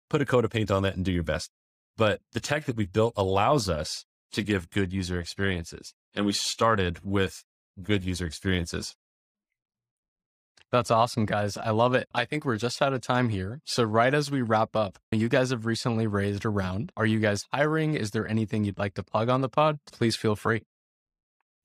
put 0.09 0.21
a 0.21 0.25
coat 0.25 0.45
of 0.45 0.51
paint 0.51 0.71
on 0.71 0.83
that 0.83 0.95
and 0.95 1.03
do 1.03 1.11
your 1.11 1.23
best. 1.23 1.51
But 1.97 2.21
the 2.31 2.39
tech 2.39 2.65
that 2.65 2.75
we've 2.75 2.91
built 2.91 3.13
allows 3.17 3.67
us 3.69 4.05
to 4.31 4.43
give 4.43 4.69
good 4.69 4.93
user 4.93 5.19
experiences. 5.19 5.93
And 6.13 6.25
we 6.25 6.33
started 6.33 6.99
with 7.03 7.43
good 7.81 8.03
user 8.03 8.25
experiences. 8.25 8.95
That's 10.71 10.91
awesome, 10.91 11.25
guys. 11.25 11.57
I 11.57 11.71
love 11.71 11.95
it. 11.95 12.07
I 12.13 12.25
think 12.25 12.45
we're 12.45 12.57
just 12.57 12.81
out 12.81 12.93
of 12.93 13.01
time 13.01 13.29
here. 13.29 13.59
So, 13.65 13.83
right 13.83 14.13
as 14.13 14.29
we 14.29 14.43
wrap 14.43 14.75
up, 14.75 14.99
you 15.11 15.27
guys 15.27 15.49
have 15.49 15.65
recently 15.65 16.05
raised 16.05 16.45
a 16.45 16.49
round. 16.49 16.91
Are 16.95 17.07
you 17.07 17.19
guys 17.19 17.47
hiring? 17.51 17.95
Is 17.95 18.11
there 18.11 18.27
anything 18.27 18.63
you'd 18.63 18.77
like 18.77 18.93
to 18.95 19.03
plug 19.03 19.29
on 19.29 19.41
the 19.41 19.49
pod? 19.49 19.79
Please 19.91 20.15
feel 20.15 20.35
free. 20.35 20.63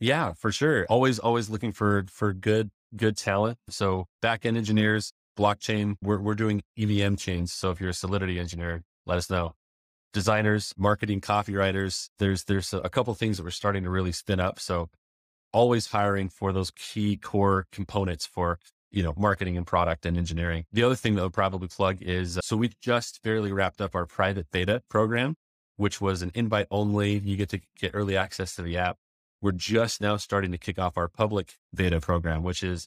Yeah, 0.00 0.32
for 0.32 0.50
sure. 0.50 0.86
Always, 0.88 1.18
always 1.18 1.50
looking 1.50 1.72
for 1.72 2.06
for 2.08 2.32
good, 2.32 2.70
good 2.96 3.16
talent. 3.18 3.58
So 3.68 4.06
backend 4.22 4.56
engineers, 4.56 5.12
blockchain. 5.38 5.96
We're 6.02 6.20
we're 6.20 6.34
doing 6.34 6.62
EVM 6.78 7.16
chains. 7.16 7.52
So 7.52 7.70
if 7.70 7.80
you're 7.80 7.90
a 7.90 7.94
Solidity 7.94 8.38
engineer, 8.40 8.84
let 9.04 9.18
us 9.18 9.28
know. 9.28 9.54
Designers, 10.14 10.72
marketing, 10.78 11.20
copywriters. 11.20 12.08
There's 12.18 12.44
there's 12.44 12.72
a 12.72 12.88
couple 12.88 13.12
things 13.14 13.36
that 13.36 13.44
we're 13.44 13.50
starting 13.50 13.84
to 13.84 13.90
really 13.90 14.12
spin 14.12 14.40
up. 14.40 14.58
So 14.60 14.88
always 15.52 15.88
hiring 15.88 16.28
for 16.28 16.52
those 16.52 16.70
key 16.72 17.16
core 17.16 17.66
components 17.70 18.26
for 18.26 18.58
you 18.94 19.02
know, 19.02 19.12
marketing 19.16 19.56
and 19.56 19.66
product 19.66 20.06
and 20.06 20.16
engineering. 20.16 20.64
The 20.72 20.84
other 20.84 20.94
thing 20.94 21.16
that 21.16 21.22
would 21.22 21.32
probably 21.32 21.66
plug 21.66 22.00
is 22.00 22.38
uh, 22.38 22.40
so 22.44 22.56
we 22.56 22.70
just 22.80 23.22
barely 23.22 23.52
wrapped 23.52 23.80
up 23.80 23.94
our 23.94 24.06
private 24.06 24.46
beta 24.52 24.82
program, 24.88 25.34
which 25.76 26.00
was 26.00 26.22
an 26.22 26.30
invite 26.34 26.68
only. 26.70 27.18
You 27.18 27.36
get 27.36 27.48
to 27.50 27.60
get 27.76 27.90
early 27.92 28.16
access 28.16 28.54
to 28.54 28.62
the 28.62 28.78
app. 28.78 28.96
We're 29.42 29.52
just 29.52 30.00
now 30.00 30.16
starting 30.16 30.52
to 30.52 30.58
kick 30.58 30.78
off 30.78 30.96
our 30.96 31.08
public 31.08 31.56
beta 31.74 32.00
program, 32.00 32.44
which 32.44 32.62
is 32.62 32.86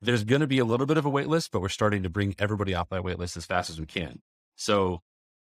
there's 0.00 0.22
going 0.22 0.40
to 0.40 0.46
be 0.46 0.60
a 0.60 0.64
little 0.64 0.86
bit 0.86 0.96
of 0.96 1.04
a 1.04 1.10
wait 1.10 1.26
list, 1.26 1.50
but 1.50 1.60
we're 1.60 1.68
starting 1.68 2.04
to 2.04 2.08
bring 2.08 2.36
everybody 2.38 2.72
off 2.72 2.88
that 2.90 3.02
wait 3.02 3.18
list 3.18 3.36
as 3.36 3.44
fast 3.44 3.70
as 3.70 3.80
we 3.80 3.86
can. 3.86 4.20
So 4.54 5.00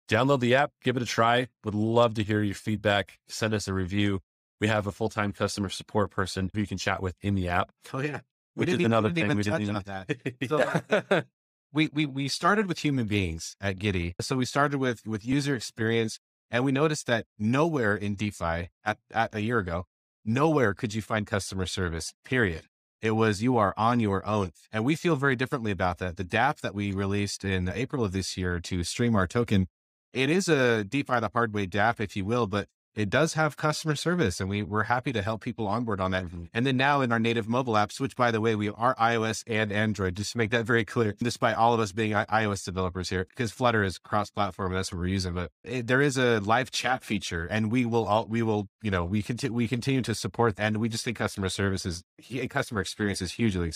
download 0.09 0.41
the 0.41 0.55
app, 0.55 0.73
give 0.83 0.97
it 0.97 1.03
a 1.03 1.07
try. 1.07 1.49
Would 1.65 1.75
love 1.75 2.15
to 2.15 2.23
hear 2.23 2.43
your 2.43 2.55
feedback. 2.55 3.19
Send 3.29 3.53
us 3.53 3.69
a 3.69 3.75
review. 3.75 4.21
We 4.59 4.69
have 4.69 4.87
a 4.87 4.93
full 4.93 5.11
time 5.11 5.33
customer 5.33 5.69
support 5.69 6.11
person 6.11 6.51
who 6.55 6.61
you 6.61 6.67
can 6.67 6.79
chat 6.79 7.03
with 7.03 7.15
in 7.21 7.35
the 7.35 7.49
app. 7.49 7.71
Oh, 7.93 8.01
yeah 8.01 8.21
which 8.55 8.69
is 8.69 8.85
another 8.85 9.11
thing 9.11 9.29
we 9.29 9.43
didn't 9.43 9.63
even 9.63 9.83
that. 9.87 10.17
So, 10.49 10.61
uh, 10.61 11.23
we, 11.73 11.91
we 11.93 12.07
we 12.07 12.29
started 12.29 12.67
with 12.67 12.79
human 12.79 13.07
beings 13.07 13.57
at 13.61 13.79
Giddy. 13.79 14.15
So 14.21 14.37
we 14.37 14.45
started 14.45 14.79
with 14.79 15.07
with 15.07 15.25
user 15.25 15.55
experience, 15.55 16.19
and 16.51 16.65
we 16.65 16.73
noticed 16.73 17.07
that 17.07 17.27
nowhere 17.39 17.95
in 17.95 18.15
DeFi 18.15 18.71
at, 18.85 18.99
at 19.13 19.35
a 19.35 19.41
year 19.41 19.59
ago, 19.59 19.87
nowhere 20.25 20.75
could 20.75 20.95
you 20.95 21.03
find 21.03 21.27
customer 21.27 21.67
service. 21.67 22.15
Period. 22.25 22.63
It 23.01 23.13
was 23.13 23.43
you 23.43 23.57
are 23.57 23.75
on 23.77 24.01
your 24.01 24.27
own, 24.27 24.51
and 24.73 24.85
we 24.85 24.97
feel 24.97 25.15
very 25.15 25.37
differently 25.37 25.71
about 25.71 25.99
that. 25.99 26.17
The 26.17 26.25
DApp 26.25 26.61
that 26.61 26.75
we 26.75 26.91
released 26.91 27.45
in 27.45 27.69
April 27.69 28.05
of 28.05 28.11
this 28.11 28.37
year 28.37 28.59
to 28.61 28.83
stream 28.83 29.15
our 29.15 29.29
token, 29.29 29.69
it 30.13 30.31
is 30.31 30.49
a 30.49 30.83
DeFi 30.83 31.21
the 31.21 31.31
hard 31.33 31.55
way 31.55 31.67
DApp, 31.67 32.01
if 32.01 32.17
you 32.17 32.25
will, 32.25 32.49
but 32.49 32.67
it 32.99 33.11
does 33.11 33.35
have 33.35 33.57
customer 33.57 33.95
service 33.95 34.41
and 34.41 34.51
we, 34.51 34.61
we're 34.65 34.83
happy 34.83 35.13
to 35.13 35.23
help 35.23 35.41
people 35.41 35.69
onboard 35.69 36.01
on 36.01 36.11
that. 36.11 36.25
Mm-hmm. 36.25 36.45
And 36.53 36.67
then 36.67 36.77
now 36.77 37.01
in 37.01 37.13
our 37.13 37.21
native 37.21 37.49
mobile 37.49 37.75
apps, 37.75 38.01
which 38.01 38.17
by 38.17 38.33
the 38.33 38.41
way, 38.41 38.57
we 38.57 38.71
are 38.71 38.97
iOS 38.97 39.45
and 39.47 39.71
Android, 39.71 40.17
just 40.17 40.33
to 40.33 40.39
make 40.39 40.51
that 40.51 40.67
very 40.67 40.85
clear, 40.85 41.15
despite 41.23 41.57
all 41.57 41.73
of 41.73 41.79
us 41.79 41.93
being 41.93 42.13
iOS 42.13 42.65
developers 42.65 43.09
here, 43.09 43.25
because 43.29 43.53
Flutter 43.53 43.85
is 43.85 43.99
cross 43.99 44.31
platform. 44.31 44.73
That's 44.73 44.91
what 44.91 44.99
we're 44.99 45.07
using. 45.07 45.35
But 45.35 45.53
it, 45.63 45.87
there 45.87 46.03
is 46.03 46.19
a 46.19 46.41
live 46.41 46.73
chat 46.73 47.05
feature 47.05 47.47
and 47.47 47.71
we 47.71 47.87
will 47.87 48.05
all, 48.05 48.27
we 48.27 48.43
will, 48.43 48.69
you 48.83 48.91
know, 48.91 49.05
we 49.05 49.23
continue, 49.23 49.55
we 49.55 49.69
continue 49.69 50.03
to 50.03 50.15
support 50.15 50.55
and 50.59 50.79
we 50.79 50.89
just 50.89 51.05
think 51.05 51.19
customer 51.19 51.49
service 51.49 51.87
is, 51.87 52.03
customer 52.51 52.81
experience 52.81 53.23
is 53.23 53.33
hugely 53.33 53.71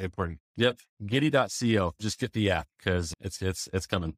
important. 0.00 0.40
Yep. 0.56 0.78
Giddy.co. 1.06 1.94
Just 2.00 2.18
get 2.18 2.32
the 2.32 2.50
app 2.50 2.66
because 2.78 3.14
it's, 3.20 3.40
it's, 3.40 3.68
it's 3.72 3.86
coming. 3.86 4.16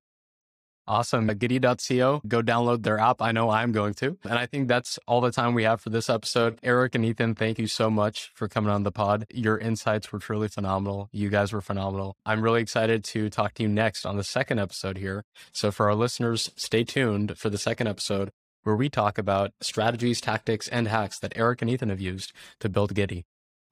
Awesome. 0.89 1.27
Giddy.co, 1.27 2.23
go 2.29 2.43
download 2.43 2.83
their 2.83 2.99
app. 2.99 3.21
I 3.21 3.33
know 3.33 3.51
I'm 3.51 3.73
going 3.73 3.95
to. 3.95 4.17
And 4.25 4.39
I 4.39 4.47
think 4.47 4.69
that's 4.69 4.99
all 5.07 5.21
the 5.21 5.33
time 5.33 5.55
we 5.55 5.65
have 5.65 5.81
for 5.81 5.91
this 5.91 6.09
episode. 6.09 6.59
Eric 6.63 6.95
and 6.95 7.05
Ethan, 7.05 7.35
thank 7.35 7.59
you 7.59 7.67
so 7.67 7.91
much 7.91 8.31
for 8.35 8.49
coming 8.49 8.71
on 8.71 8.85
the 8.85 8.93
pod. 8.93 9.27
Your 9.33 9.59
insights 9.59 10.13
were 10.13 10.19
truly 10.19 10.49
phenomenal. 10.49 11.09
You 11.13 11.29
guys 11.29 11.53
were 11.53 11.61
phenomenal. 11.61 12.17
I'm 12.25 12.41
really 12.41 12.63
excited 12.63 13.03
to 13.05 13.29
talk 13.29 13.55
to 13.55 13.65
you 13.65 13.69
next 13.69 14.07
on 14.07 14.17
the 14.17 14.25
second 14.25 14.61
episode 14.61 14.97
here. 14.99 15.25
So 15.53 15.73
for 15.73 15.87
our 15.87 15.95
listeners, 15.95 16.51
stay 16.57 16.85
tuned 16.85 17.37
for 17.37 17.51
the 17.51 17.59
second 17.59 17.89
episode 17.89 18.31
where 18.63 18.77
we 18.77 18.89
talk 18.89 19.19
about 19.19 19.53
strategies, 19.61 20.21
tactics, 20.21 20.69
and 20.69 20.89
hacks 20.89 21.19
that 21.21 21.33
Eric 21.37 21.63
and 21.63 21.71
Ethan 21.71 21.89
have 21.89 22.01
used 22.01 22.33
to 22.61 22.69
build 22.69 22.95
Giddy. 22.95 23.25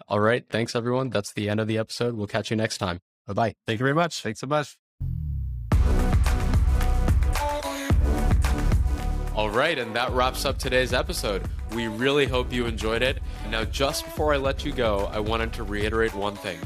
All 0.09 0.21
right. 0.21 0.45
Thanks, 0.49 0.75
everyone. 0.75 1.11
That's 1.11 1.33
the 1.33 1.49
end 1.49 1.61
of 1.61 1.69
the 1.69 1.79
episode. 1.79 2.15
We'll 2.15 2.27
catch 2.27 2.51
you 2.51 2.57
next 2.57 2.79
time. 2.79 3.01
Bye 3.27 3.33
bye. 3.35 3.55
Thank 3.67 3.81
you 3.81 3.85
very 3.85 3.95
much. 3.95 4.21
Thanks 4.23 4.41
so 4.41 4.47
much. 4.47 4.84
All 9.35 9.51
right, 9.51 9.77
and 9.77 9.97
that 9.97 10.13
wraps 10.13 10.45
up 10.45 10.59
today's 10.59 10.93
episode. 10.93 11.43
We 11.75 11.89
really 11.89 12.25
hope 12.25 12.53
you 12.53 12.67
enjoyed 12.67 13.03
it. 13.03 13.19
Now, 13.51 13.65
just 13.65 14.05
before 14.05 14.33
I 14.33 14.37
let 14.37 14.65
you 14.65 14.71
go, 14.71 15.11
I 15.13 15.19
wanted 15.19 15.53
to 15.55 15.65
reiterate 15.65 16.15
one 16.15 16.37
thing. 16.37 16.57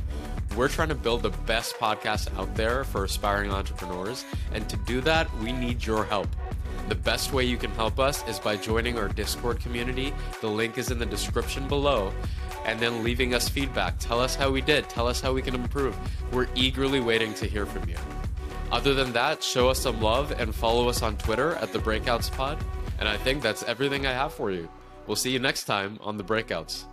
We're 0.54 0.68
trying 0.68 0.90
to 0.90 0.94
build 0.94 1.22
the 1.22 1.30
best 1.30 1.76
podcast 1.76 2.28
out 2.38 2.54
there 2.54 2.84
for 2.84 3.04
aspiring 3.04 3.50
entrepreneurs, 3.50 4.26
and 4.52 4.68
to 4.68 4.76
do 4.76 5.00
that, 5.00 5.34
we 5.38 5.50
need 5.50 5.82
your 5.86 6.04
help. 6.04 6.28
The 6.90 6.94
best 6.94 7.32
way 7.32 7.44
you 7.44 7.56
can 7.56 7.70
help 7.70 7.98
us 7.98 8.22
is 8.28 8.38
by 8.38 8.56
joining 8.56 8.98
our 8.98 9.08
Discord 9.08 9.60
community. 9.60 10.12
The 10.42 10.48
link 10.48 10.76
is 10.76 10.90
in 10.90 10.98
the 10.98 11.06
description 11.06 11.68
below. 11.68 12.12
And 12.66 12.78
then 12.78 13.02
leaving 13.02 13.32
us 13.32 13.48
feedback. 13.48 13.98
Tell 13.98 14.20
us 14.20 14.34
how 14.34 14.50
we 14.50 14.60
did. 14.60 14.90
Tell 14.90 15.06
us 15.06 15.22
how 15.22 15.32
we 15.32 15.40
can 15.40 15.54
improve. 15.54 15.96
We're 16.32 16.48
eagerly 16.54 17.00
waiting 17.00 17.32
to 17.34 17.46
hear 17.46 17.64
from 17.64 17.88
you. 17.88 17.96
Other 18.70 18.92
than 18.92 19.12
that, 19.12 19.42
show 19.42 19.70
us 19.70 19.78
some 19.78 20.00
love 20.00 20.30
and 20.32 20.54
follow 20.54 20.88
us 20.88 21.02
on 21.02 21.16
Twitter 21.16 21.54
at 21.56 21.72
the 21.72 21.78
Breakouts 21.78 22.30
Pod. 22.30 22.58
And 22.98 23.08
I 23.08 23.16
think 23.16 23.42
that's 23.42 23.62
everything 23.62 24.06
I 24.06 24.12
have 24.12 24.34
for 24.34 24.50
you. 24.50 24.68
We'll 25.06 25.16
see 25.16 25.30
you 25.30 25.38
next 25.38 25.64
time 25.64 25.98
on 26.02 26.18
the 26.18 26.24
Breakouts. 26.24 26.84